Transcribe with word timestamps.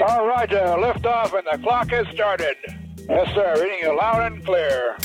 All 0.00 0.26
right, 0.26 0.50
uh, 0.50 0.78
lift 0.80 1.04
off 1.04 1.34
and 1.34 1.44
the 1.44 1.58
clock 1.58 1.90
has 1.90 2.06
started. 2.14 2.56
Yes, 3.06 3.34
sir. 3.34 3.52
Reading 3.60 3.80
you 3.82 3.94
loud 3.94 4.32
and 4.32 4.42
clear. 4.42 4.96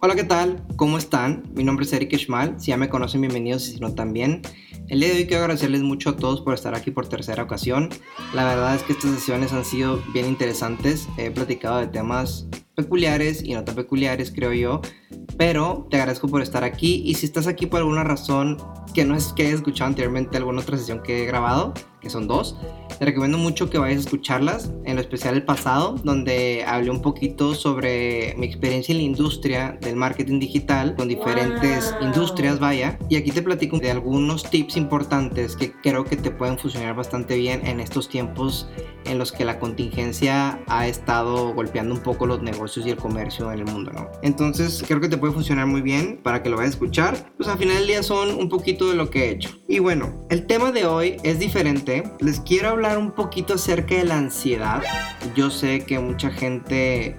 Hola, 0.00 0.16
¿qué 0.16 0.24
tal? 0.24 0.60
¿Cómo 0.74 0.98
están? 0.98 1.44
Mi 1.54 1.62
nombre 1.62 1.84
es 1.84 1.92
Eric 1.92 2.12
Schmal. 2.16 2.58
Si 2.58 2.72
ya 2.72 2.76
me 2.76 2.88
conocen, 2.88 3.20
bienvenidos 3.20 3.68
y 3.68 3.74
si 3.74 3.78
no, 3.78 3.94
también. 3.94 4.42
El 4.88 4.98
día 4.98 5.10
de 5.10 5.14
hoy 5.14 5.26
quiero 5.28 5.44
agradecerles 5.44 5.82
mucho 5.82 6.10
a 6.10 6.16
todos 6.16 6.40
por 6.40 6.54
estar 6.54 6.74
aquí 6.74 6.90
por 6.90 7.08
tercera 7.08 7.44
ocasión. 7.44 7.88
La 8.34 8.44
verdad 8.44 8.74
es 8.74 8.82
que 8.82 8.94
estas 8.94 9.12
sesiones 9.12 9.52
han 9.52 9.64
sido 9.64 10.02
bien 10.12 10.26
interesantes. 10.26 11.08
He 11.18 11.30
platicado 11.30 11.78
de 11.78 11.86
temas 11.86 12.48
peculiares 12.74 13.44
y 13.44 13.54
no 13.54 13.62
tan 13.62 13.76
peculiares, 13.76 14.32
creo 14.34 14.52
yo. 14.52 14.82
Pero 15.36 15.86
te 15.90 15.96
agradezco 15.96 16.28
por 16.28 16.42
estar 16.42 16.64
aquí 16.64 17.02
y 17.04 17.14
si 17.14 17.26
estás 17.26 17.46
aquí 17.46 17.66
por 17.66 17.80
alguna 17.80 18.04
razón 18.04 18.58
que 18.94 19.04
no 19.04 19.14
es 19.14 19.32
que 19.32 19.42
hayas 19.42 19.56
escuchado 19.56 19.88
anteriormente 19.88 20.36
alguna 20.36 20.60
otra 20.60 20.76
sesión 20.76 21.02
que 21.02 21.22
he 21.22 21.26
grabado, 21.26 21.72
que 22.02 22.10
son 22.10 22.26
dos, 22.26 22.56
te 22.98 23.04
recomiendo 23.04 23.38
mucho 23.38 23.70
que 23.70 23.78
vayas 23.78 23.98
a 23.98 24.00
escucharlas, 24.00 24.72
en 24.84 24.96
lo 24.96 25.00
especial 25.00 25.34
el 25.34 25.44
pasado, 25.44 25.94
donde 26.02 26.64
hablé 26.66 26.90
un 26.90 27.00
poquito 27.00 27.54
sobre 27.54 28.34
mi 28.36 28.46
experiencia 28.46 28.92
en 28.92 28.98
la 28.98 29.04
industria 29.04 29.78
del 29.80 29.96
marketing 29.96 30.40
digital, 30.40 30.96
con 30.96 31.08
diferentes 31.08 31.94
industrias, 32.00 32.58
vaya, 32.58 32.98
y 33.08 33.16
aquí 33.16 33.30
te 33.30 33.40
platico 33.40 33.78
de 33.78 33.90
algunos 33.90 34.42
tips 34.50 34.76
importantes 34.76 35.56
que 35.56 35.72
creo 35.72 36.04
que 36.04 36.16
te 36.16 36.30
pueden 36.30 36.58
funcionar 36.58 36.94
bastante 36.94 37.36
bien 37.36 37.64
en 37.66 37.80
estos 37.80 38.08
tiempos 38.08 38.68
en 39.04 39.18
los 39.18 39.32
que 39.32 39.44
la 39.44 39.58
contingencia 39.58 40.60
ha 40.66 40.86
estado 40.86 41.54
golpeando 41.54 41.94
un 41.94 42.02
poco 42.02 42.26
los 42.26 42.42
negocios 42.42 42.86
y 42.86 42.90
el 42.90 42.96
comercio 42.96 43.52
en 43.52 43.60
el 43.60 43.64
mundo, 43.66 43.92
¿no? 43.92 44.10
Entonces 44.22 44.82
creo 44.86 45.00
que 45.02 45.08
te 45.08 45.18
puede 45.18 45.34
funcionar 45.34 45.66
muy 45.66 45.82
bien 45.82 46.18
para 46.22 46.42
que 46.42 46.48
lo 46.48 46.56
vayas 46.56 46.72
a 46.72 46.76
escuchar. 46.76 47.32
Pues 47.36 47.48
al 47.48 47.58
final 47.58 47.76
del 47.76 47.86
día 47.86 48.02
son 48.02 48.34
un 48.34 48.48
poquito 48.48 48.88
de 48.88 48.94
lo 48.94 49.10
que 49.10 49.26
he 49.26 49.30
hecho. 49.30 49.50
Y 49.68 49.80
bueno, 49.80 50.26
el 50.30 50.46
tema 50.46 50.72
de 50.72 50.86
hoy 50.86 51.16
es 51.24 51.38
diferente. 51.38 52.04
Les 52.20 52.40
quiero 52.40 52.70
hablar 52.70 52.96
un 52.96 53.10
poquito 53.10 53.54
acerca 53.54 53.96
de 53.96 54.04
la 54.04 54.16
ansiedad. 54.16 54.82
Yo 55.34 55.50
sé 55.50 55.84
que 55.84 55.98
mucha 55.98 56.30
gente 56.30 57.18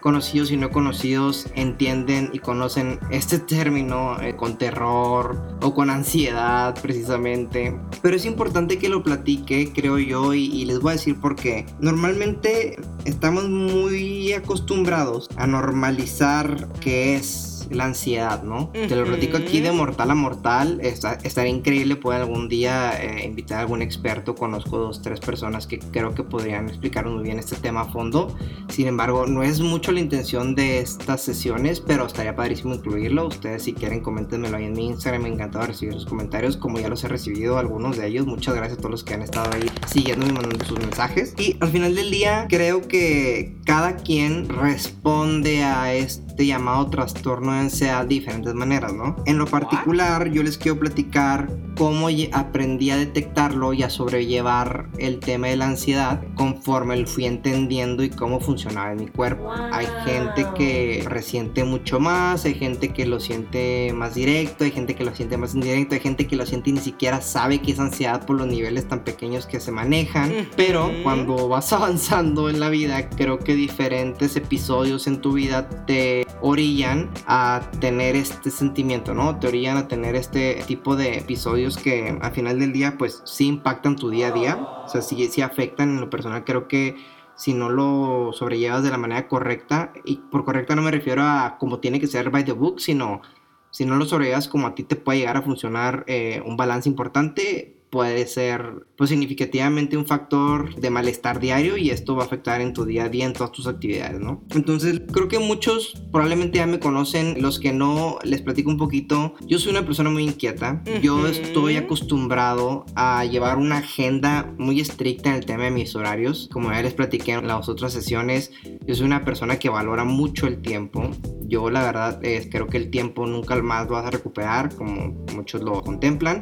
conocidos 0.00 0.50
y 0.50 0.56
no 0.56 0.70
conocidos 0.70 1.46
entienden 1.54 2.30
y 2.32 2.38
conocen 2.38 2.98
este 3.10 3.38
término 3.38 4.20
eh, 4.20 4.36
con 4.36 4.58
terror 4.58 5.58
o 5.62 5.74
con 5.74 5.90
ansiedad 5.90 6.74
precisamente. 6.80 7.76
Pero 8.02 8.16
es 8.16 8.24
importante 8.24 8.78
que 8.78 8.88
lo 8.88 9.02
platique, 9.02 9.72
creo 9.74 9.98
yo, 9.98 10.34
y, 10.34 10.44
y 10.44 10.64
les 10.64 10.80
voy 10.80 10.90
a 10.90 10.92
decir 10.94 11.20
por 11.20 11.36
qué. 11.36 11.66
Normalmente 11.80 12.76
estamos 13.04 13.48
muy 13.48 14.32
acostumbrados 14.32 15.28
a 15.36 15.46
normalizar 15.46 16.68
qué 16.80 17.16
es 17.16 17.53
la 17.70 17.84
ansiedad, 17.84 18.42
¿no? 18.42 18.70
Te 18.72 18.94
lo 18.96 19.04
platico 19.04 19.36
aquí 19.36 19.60
de 19.60 19.72
mortal 19.72 20.10
a 20.10 20.14
mortal. 20.14 20.80
Está, 20.82 21.14
estaría 21.22 21.52
increíble 21.52 21.96
poder 21.96 22.22
algún 22.22 22.48
día 22.48 22.92
eh, 23.00 23.24
invitar 23.24 23.58
a 23.58 23.60
algún 23.62 23.82
experto. 23.82 24.34
Conozco 24.34 24.78
dos, 24.78 25.02
tres 25.02 25.20
personas 25.20 25.66
que 25.66 25.78
creo 25.78 26.14
que 26.14 26.22
podrían 26.22 26.68
explicar 26.68 27.06
muy 27.06 27.22
bien 27.22 27.38
este 27.38 27.56
tema 27.56 27.82
a 27.82 27.84
fondo. 27.86 28.36
Sin 28.68 28.86
embargo, 28.86 29.26
no 29.26 29.42
es 29.42 29.60
mucho 29.60 29.92
la 29.92 30.00
intención 30.00 30.54
de 30.54 30.78
estas 30.78 31.22
sesiones, 31.22 31.80
pero 31.80 32.06
estaría 32.06 32.34
padrísimo 32.34 32.74
incluirlo. 32.74 33.26
Ustedes 33.26 33.62
si 33.62 33.72
quieren, 33.72 34.00
coméntenmelo 34.00 34.56
ahí 34.56 34.64
en 34.64 34.72
mi 34.72 34.86
Instagram. 34.86 35.22
Me 35.22 35.28
encanta 35.28 35.66
recibir 35.66 35.94
sus 35.94 36.06
comentarios, 36.06 36.56
como 36.56 36.78
ya 36.78 36.88
los 36.88 37.02
he 37.04 37.08
recibido 37.08 37.58
algunos 37.58 37.96
de 37.96 38.06
ellos. 38.06 38.26
Muchas 38.26 38.54
gracias 38.54 38.78
a 38.78 38.80
todos 38.80 38.90
los 38.90 39.04
que 39.04 39.14
han 39.14 39.22
estado 39.22 39.50
ahí 39.54 39.70
siguiendo 39.86 40.26
y 40.26 40.32
mandando 40.32 40.64
sus 40.64 40.78
mensajes. 40.78 41.34
Y 41.38 41.56
al 41.60 41.68
final 41.68 41.94
del 41.94 42.10
día, 42.10 42.46
creo 42.48 42.82
que 42.82 43.56
cada 43.64 43.96
quien 43.96 44.48
responde 44.48 45.62
a 45.62 45.92
este 46.34 46.46
llamado 46.46 46.90
trastorno 46.90 47.52
de 47.52 47.58
ansiedad 47.60 48.02
de 48.02 48.08
diferentes 48.08 48.54
maneras, 48.54 48.92
¿no? 48.92 49.14
En 49.24 49.38
lo 49.38 49.46
particular, 49.46 50.32
yo 50.32 50.42
les 50.42 50.58
quiero 50.58 50.80
platicar 50.80 51.48
cómo 51.76 52.08
aprendí 52.32 52.90
a 52.90 52.96
detectarlo 52.96 53.72
y 53.72 53.84
a 53.84 53.90
sobrellevar 53.90 54.88
el 54.98 55.20
tema 55.20 55.46
de 55.48 55.56
la 55.56 55.66
ansiedad 55.66 56.24
conforme 56.34 56.96
lo 56.96 57.06
fui 57.06 57.26
entendiendo 57.26 58.02
y 58.02 58.10
cómo 58.10 58.40
funcionaba 58.40 58.90
en 58.90 58.98
mi 58.98 59.06
cuerpo. 59.06 59.52
Hay 59.52 59.86
gente 60.04 60.44
que 60.56 61.04
resiente 61.08 61.62
mucho 61.62 62.00
más, 62.00 62.44
hay 62.44 62.54
gente 62.54 62.88
que 62.92 63.06
lo 63.06 63.20
siente 63.20 63.92
más 63.94 64.14
directo, 64.16 64.64
hay 64.64 64.72
gente 64.72 64.96
que 64.96 65.04
lo 65.04 65.14
siente 65.14 65.36
más 65.36 65.54
indirecto, 65.54 65.94
hay 65.94 66.00
gente 66.00 66.26
que 66.26 66.34
lo 66.34 66.46
siente 66.46 66.70
y 66.70 66.72
ni 66.72 66.80
siquiera 66.80 67.20
sabe 67.20 67.60
que 67.60 67.70
es 67.72 67.78
ansiedad 67.78 68.26
por 68.26 68.36
los 68.36 68.48
niveles 68.48 68.88
tan 68.88 69.04
pequeños 69.04 69.46
que 69.46 69.60
se 69.60 69.70
manejan. 69.70 70.48
Pero 70.56 70.90
cuando 71.04 71.48
vas 71.48 71.72
avanzando 71.72 72.50
en 72.50 72.58
la 72.58 72.70
vida, 72.70 73.08
creo 73.10 73.38
que 73.38 73.54
diferentes 73.54 74.34
episodios 74.34 75.06
en 75.06 75.20
tu 75.20 75.34
vida 75.34 75.68
te 75.86 76.23
orillan 76.40 77.10
a 77.26 77.60
tener 77.80 78.16
este 78.16 78.50
sentimiento, 78.50 79.14
¿no? 79.14 79.38
Te 79.38 79.48
orillan 79.48 79.76
a 79.76 79.88
tener 79.88 80.14
este 80.14 80.62
tipo 80.66 80.96
de 80.96 81.18
episodios 81.18 81.76
que 81.76 82.16
al 82.20 82.32
final 82.32 82.58
del 82.58 82.72
día 82.72 82.96
pues 82.98 83.22
sí 83.24 83.46
impactan 83.46 83.96
tu 83.96 84.10
día 84.10 84.28
a 84.28 84.32
día, 84.32 84.56
o 84.56 84.88
sea, 84.88 85.02
sí, 85.02 85.26
sí 85.28 85.42
afectan 85.42 85.90
en 85.90 86.00
lo 86.00 86.10
personal, 86.10 86.44
creo 86.44 86.68
que 86.68 86.96
si 87.36 87.52
no 87.54 87.68
lo 87.68 88.32
sobrellevas 88.32 88.82
de 88.82 88.90
la 88.90 88.98
manera 88.98 89.28
correcta, 89.28 89.92
y 90.04 90.16
por 90.16 90.44
correcta 90.44 90.74
no 90.76 90.82
me 90.82 90.90
refiero 90.90 91.22
a 91.22 91.56
como 91.58 91.80
tiene 91.80 92.00
que 92.00 92.06
ser 92.06 92.30
by 92.30 92.44
the 92.44 92.52
book, 92.52 92.80
sino 92.80 93.22
si 93.70 93.84
no 93.84 93.96
lo 93.96 94.04
sobrellevas 94.04 94.46
como 94.48 94.68
a 94.68 94.74
ti 94.74 94.84
te 94.84 94.96
puede 94.96 95.18
llegar 95.18 95.36
a 95.36 95.42
funcionar 95.42 96.04
eh, 96.06 96.40
un 96.46 96.56
balance 96.56 96.88
importante, 96.88 97.73
puede 97.94 98.26
ser 98.26 98.88
pues 98.96 99.10
significativamente 99.10 99.96
un 99.96 100.04
factor 100.04 100.74
de 100.74 100.90
malestar 100.90 101.38
diario 101.38 101.76
y 101.76 101.90
esto 101.90 102.16
va 102.16 102.24
a 102.24 102.26
afectar 102.26 102.60
en 102.60 102.72
tu 102.72 102.84
día 102.84 103.04
a 103.04 103.08
día 103.08 103.24
en 103.24 103.32
todas 103.32 103.52
tus 103.52 103.68
actividades, 103.68 104.18
¿no? 104.18 104.42
Entonces 104.50 105.00
creo 105.12 105.28
que 105.28 105.38
muchos 105.38 105.94
probablemente 106.10 106.58
ya 106.58 106.66
me 106.66 106.80
conocen, 106.80 107.40
los 107.40 107.60
que 107.60 107.72
no 107.72 108.18
les 108.24 108.42
platico 108.42 108.68
un 108.68 108.78
poquito, 108.78 109.36
yo 109.46 109.60
soy 109.60 109.70
una 109.70 109.86
persona 109.86 110.10
muy 110.10 110.24
inquieta, 110.24 110.82
yo 111.02 111.28
estoy 111.28 111.76
acostumbrado 111.76 112.84
a 112.96 113.24
llevar 113.26 113.58
una 113.58 113.78
agenda 113.78 114.52
muy 114.58 114.80
estricta 114.80 115.30
en 115.30 115.36
el 115.36 115.46
tema 115.46 115.62
de 115.62 115.70
mis 115.70 115.94
horarios, 115.94 116.48
como 116.52 116.72
ya 116.72 116.82
les 116.82 116.94
platiqué 116.94 117.34
en 117.34 117.46
las 117.46 117.68
otras 117.68 117.92
sesiones, 117.92 118.50
yo 118.84 118.96
soy 118.96 119.06
una 119.06 119.24
persona 119.24 119.60
que 119.60 119.68
valora 119.68 120.02
mucho 120.02 120.48
el 120.48 120.60
tiempo, 120.60 121.12
yo 121.42 121.70
la 121.70 121.84
verdad 121.84 122.18
es, 122.24 122.48
creo 122.50 122.66
que 122.66 122.78
el 122.78 122.90
tiempo 122.90 123.24
nunca 123.24 123.54
más 123.62 123.86
lo 123.86 123.92
vas 123.92 124.06
a 124.06 124.10
recuperar 124.10 124.74
como 124.74 125.14
muchos 125.32 125.62
lo 125.62 125.80
contemplan 125.80 126.40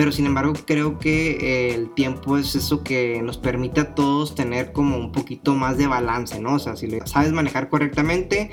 pero 0.00 0.12
sin 0.12 0.24
embargo 0.24 0.54
creo 0.64 0.98
que 0.98 1.32
eh, 1.32 1.74
el 1.74 1.92
tiempo 1.92 2.38
es 2.38 2.56
eso 2.56 2.82
que 2.82 3.20
nos 3.22 3.36
permite 3.36 3.82
a 3.82 3.94
todos 3.94 4.34
tener 4.34 4.72
como 4.72 4.96
un 4.96 5.12
poquito 5.12 5.54
más 5.54 5.76
de 5.76 5.88
balance, 5.88 6.40
¿no? 6.40 6.54
O 6.54 6.58
sea, 6.58 6.74
si 6.74 6.86
lo 6.86 7.06
sabes 7.06 7.32
manejar 7.32 7.68
correctamente, 7.68 8.50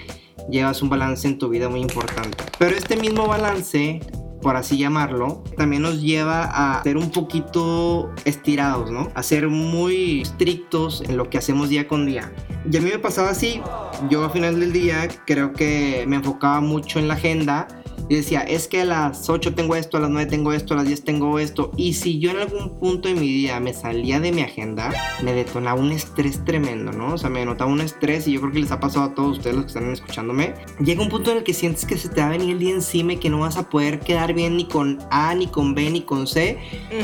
llevas 0.49 0.81
un 0.81 0.89
balance 0.89 1.25
en 1.25 1.37
tu 1.37 1.47
vida 1.47 1.69
muy 1.69 1.79
importante. 1.79 2.43
Pero 2.59 2.75
este 2.75 2.97
mismo 2.97 3.27
balance 3.27 4.01
por 4.41 4.57
así 4.57 4.77
llamarlo, 4.77 5.41
también 5.55 5.83
nos 5.83 6.01
lleva 6.01 6.43
a 6.43 6.83
ser 6.83 6.97
un 6.97 7.11
poquito 7.11 8.13
estirados, 8.25 8.91
¿no? 8.91 9.09
A 9.15 9.23
ser 9.23 9.47
muy 9.47 10.23
estrictos 10.23 11.01
en 11.07 11.15
lo 11.15 11.29
que 11.29 11.37
hacemos 11.37 11.69
día 11.69 11.87
con 11.87 12.05
día. 12.05 12.31
Y 12.69 12.75
a 12.75 12.81
mí 12.81 12.89
me 12.89 12.99
pasaba 12.99 13.29
así, 13.29 13.61
yo 14.09 14.25
al 14.25 14.31
final 14.31 14.59
del 14.59 14.73
día 14.73 15.07
creo 15.25 15.53
que 15.53 16.03
me 16.09 16.17
enfocaba 16.17 16.59
mucho 16.59 16.99
en 16.99 17.07
la 17.07 17.13
agenda 17.13 17.69
y 18.09 18.15
decía, 18.15 18.41
es 18.41 18.67
que 18.67 18.81
a 18.81 18.85
las 18.85 19.29
8 19.29 19.53
tengo 19.53 19.75
esto, 19.75 19.97
a 19.97 19.99
las 19.99 20.09
9 20.09 20.29
tengo 20.29 20.53
esto, 20.53 20.73
a 20.73 20.77
las 20.77 20.87
10 20.87 21.03
tengo 21.03 21.39
esto. 21.39 21.71
Y 21.75 21.93
si 21.93 22.19
yo 22.19 22.31
en 22.31 22.37
algún 22.37 22.79
punto 22.79 23.07
de 23.09 23.15
mi 23.15 23.27
vida 23.27 23.59
me 23.59 23.73
salía 23.73 24.19
de 24.19 24.31
mi 24.31 24.41
agenda, 24.41 24.91
me 25.23 25.33
detonaba 25.33 25.79
un 25.79 25.91
estrés 25.91 26.43
tremendo, 26.45 26.91
¿no? 26.91 27.15
O 27.15 27.17
sea, 27.17 27.29
me 27.29 27.45
notaba 27.45 27.71
un 27.71 27.81
estrés 27.81 28.27
y 28.27 28.33
yo 28.33 28.41
creo 28.41 28.53
que 28.53 28.59
les 28.59 28.71
ha 28.71 28.79
pasado 28.79 29.05
a 29.05 29.13
todos 29.13 29.37
ustedes 29.37 29.55
los 29.55 29.65
que 29.65 29.69
están 29.69 29.91
escuchándome. 29.91 30.53
Llega 30.79 31.01
un 31.01 31.09
punto 31.09 31.31
en 31.31 31.37
el 31.37 31.43
que 31.43 31.53
sientes 31.53 31.85
que 31.85 31.97
se 31.97 32.09
te 32.09 32.21
va 32.21 32.27
a 32.27 32.31
venir 32.31 32.51
el 32.51 32.59
día 32.59 32.73
encima 32.73 33.13
y 33.13 33.17
que 33.17 33.29
no 33.29 33.39
vas 33.39 33.57
a 33.57 33.69
poder 33.69 33.99
quedar 33.99 34.33
bien 34.33 34.57
ni 34.57 34.65
con 34.65 34.99
A, 35.11 35.35
ni 35.35 35.47
con 35.47 35.75
B, 35.75 35.89
ni 35.89 36.01
con 36.01 36.27
C. 36.27 36.57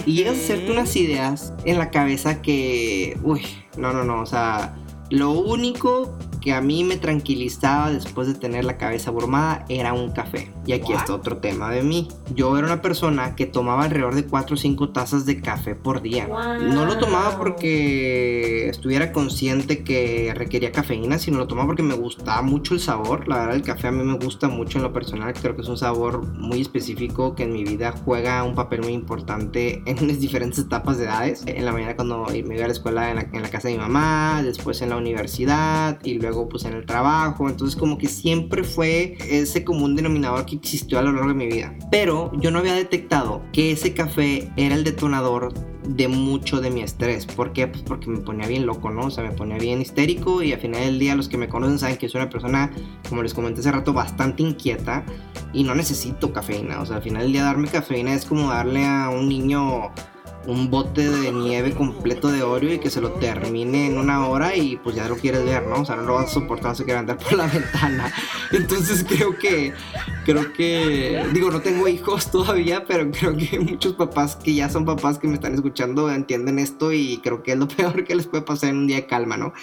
Y 0.06 0.14
llegas 0.14 0.38
a 0.38 0.40
hacerte 0.40 0.72
unas 0.72 0.96
ideas 0.96 1.54
en 1.66 1.78
la 1.78 1.92
cabeza 1.92 2.42
que, 2.42 3.18
uy, 3.24 3.42
no, 3.78 3.92
no, 3.92 4.04
no, 4.04 4.22
o 4.22 4.26
sea, 4.26 4.76
lo 5.10 5.32
único 5.32 6.18
que 6.44 6.54
a 6.54 6.60
mí 6.60 6.84
me 6.84 6.98
tranquilizaba 6.98 7.90
después 7.90 8.28
de 8.28 8.34
tener 8.34 8.66
la 8.66 8.78
cabeza 8.78 9.12
abrumada 9.12 9.66
era 9.70 9.94
un 9.94 10.12
café. 10.12 10.52
Y 10.66 10.74
aquí 10.74 10.92
está 10.92 11.16
otro 11.16 11.38
tema 11.38 11.72
de 11.72 11.84
mí. 11.84 12.10
Yo 12.36 12.58
era 12.58 12.68
una 12.68 12.82
persona 12.82 13.36
que 13.36 13.46
tomaba 13.46 13.86
alrededor 13.86 14.16
de 14.16 14.26
4 14.26 14.56
o 14.56 14.58
5 14.58 14.90
tazas 14.90 15.26
de 15.26 15.40
café 15.40 15.74
por 15.74 16.02
día. 16.02 16.28
No 16.28 16.86
lo 16.86 16.98
tomaba 16.98 17.38
porque 17.38 18.68
estuviera 18.68 19.14
consciente 19.14 19.86
que 19.86 20.34
requería 20.36 20.74
cafeína, 20.74 21.18
sino 21.18 21.38
lo 21.38 21.48
tomaba 21.48 21.68
porque 21.68 21.84
me 21.84 21.94
gustaba 21.94 22.42
mucho 22.42 22.74
el 22.74 22.82
sabor. 22.82 23.28
La 23.30 23.40
verdad, 23.40 23.56
el 23.56 23.62
café 23.62 23.88
a 23.88 23.92
mí 23.92 24.04
me 24.04 24.18
gusta 24.18 24.50
mucho 24.50 24.80
en 24.80 24.84
lo 24.84 24.92
personal. 24.92 25.34
Creo 25.34 25.56
que 25.56 25.62
es 25.62 25.70
un 25.70 25.78
sabor 25.78 26.26
muy 26.34 26.60
específico 26.60 27.36
que 27.36 27.44
en 27.44 27.54
mi 27.54 27.64
vida 27.64 27.94
juega 28.04 28.44
un 28.44 28.56
papel 28.56 28.82
muy 28.82 28.92
importante 28.92 29.82
en 29.86 30.08
las 30.08 30.20
diferentes 30.20 30.60
etapas 30.60 30.98
de 30.98 31.06
edades. 31.06 31.44
En 31.46 31.64
la 31.64 31.72
mañana 31.72 31.96
cuando 31.96 32.26
me 32.26 32.56
iba 32.56 32.66
a 32.66 32.68
la 32.68 32.74
escuela 32.74 33.10
en 33.12 33.16
la, 33.16 33.22
en 33.32 33.42
la 33.42 33.50
casa 33.50 33.70
de 33.70 33.76
mi 33.76 33.80
mamá, 33.80 34.42
después 34.44 34.82
en 34.82 34.90
la 34.94 35.00
universidad 35.00 36.00
y 36.04 36.16
luego 36.16 36.48
pues 36.48 36.66
en 36.66 36.74
el 36.74 36.86
trabajo, 36.86 37.50
entonces 37.50 37.76
como 37.76 37.98
que 37.98 38.08
siempre 38.08 38.64
fue 38.64 39.18
ese 39.30 39.64
común 39.64 39.96
denominador 39.96 40.46
que 40.46 40.56
existió 40.56 41.00
a 41.00 41.02
lo 41.02 41.12
largo 41.12 41.30
de 41.30 41.36
mi 41.36 41.48
vida. 41.48 41.76
Pero 41.92 42.32
yo 42.40 42.52
no 42.52 42.60
había 42.60 42.74
detectado 42.74 43.42
que 43.52 43.72
ese 43.72 43.94
café 43.94 44.50
era 44.56 44.76
el 44.76 44.84
detonador 44.84 45.54
de 45.88 46.08
mucho 46.08 46.62
de 46.62 46.70
mi 46.70 46.82
estrés. 46.82 47.26
¿Por 47.26 47.54
qué? 47.54 47.68
Pues 47.68 47.84
porque 47.84 48.10
me 48.10 48.20
ponía 48.20 48.48
bien 48.48 48.66
loco, 48.66 48.90
¿no? 48.90 49.08
O 49.08 49.12
sea, 49.12 49.24
me 49.24 49.32
ponía 49.32 49.58
bien 49.58 49.82
histérico 49.82 50.42
y 50.42 50.54
al 50.54 50.60
final 50.60 50.82
del 50.82 51.00
día 51.00 51.16
los 51.16 51.28
que 51.28 51.38
me 51.38 51.50
conocen 51.50 51.80
saben 51.80 51.98
que 51.98 52.10
soy 52.10 52.22
una 52.22 52.30
persona, 52.30 52.72
como 53.10 53.22
les 53.24 53.34
comenté 53.34 53.60
hace 53.60 53.72
rato, 53.72 53.94
bastante 53.94 54.44
inquieta 54.44 55.06
y 55.52 55.64
no 55.64 55.76
necesito 55.76 56.32
cafeína. 56.32 56.82
O 56.82 56.86
sea, 56.86 56.98
al 56.98 57.04
final 57.04 57.24
del 57.24 57.34
día 57.34 57.44
darme 57.44 57.68
cafeína 57.68 58.14
es 58.14 58.26
como 58.26 58.50
darle 58.50 58.86
a 58.86 59.10
un 59.10 59.28
niño 59.28 59.92
un 60.46 60.70
bote 60.70 61.10
de 61.10 61.32
nieve 61.32 61.74
completo 61.74 62.30
de 62.30 62.44
Oreo 62.44 62.74
y 62.74 62.80
que 62.80 62.90
se 62.90 63.02
lo 63.02 63.12
termine 63.14 63.88
en 63.88 63.98
una 63.98 64.28
hora 64.28 64.56
y 64.56 64.78
pues 64.78 64.96
ya 64.96 65.08
lo 65.08 65.16
quieres 65.16 65.46
ver, 65.46 65.66
¿no? 65.68 65.82
O 65.82 65.86
sea, 65.86 65.96
no 65.96 66.04
lo 66.04 66.16
vas 66.16 66.32
a 66.32 66.34
soportar, 66.34 66.76
se 66.76 66.84
quiere 66.84 67.00
andar 67.00 67.18
por 67.18 67.34
la 67.34 67.48
ventana. 67.54 68.14
Entonces 68.52 69.06
creo 69.08 69.38
que, 69.38 69.74
creo 70.26 70.52
que, 70.54 71.26
digo, 71.34 71.50
no 71.50 71.62
tengo 71.62 71.88
hijos 71.88 72.30
todavía, 72.32 72.86
pero 72.86 73.10
creo 73.12 73.36
que 73.38 73.60
muchos 73.60 73.94
papás 73.94 74.36
que 74.36 74.54
ya 74.54 74.70
son 74.70 74.86
papás 74.86 75.18
que 75.18 75.28
me 75.28 75.36
están 75.36 75.54
escuchando 75.54 76.12
entienden 76.12 76.60
esto 76.60 76.92
y 76.92 77.20
creo 77.24 77.42
que 77.44 77.54
es 77.54 77.58
lo 77.58 77.68
peor 77.70 78.04
que 78.04 78.16
les 78.16 78.28
puede 78.28 78.44
pasar 78.44 78.70
en 78.70 78.78
un 78.78 78.88
día 78.88 78.98
de 78.98 79.08
calma, 79.08 79.38
¿no? 79.38 79.54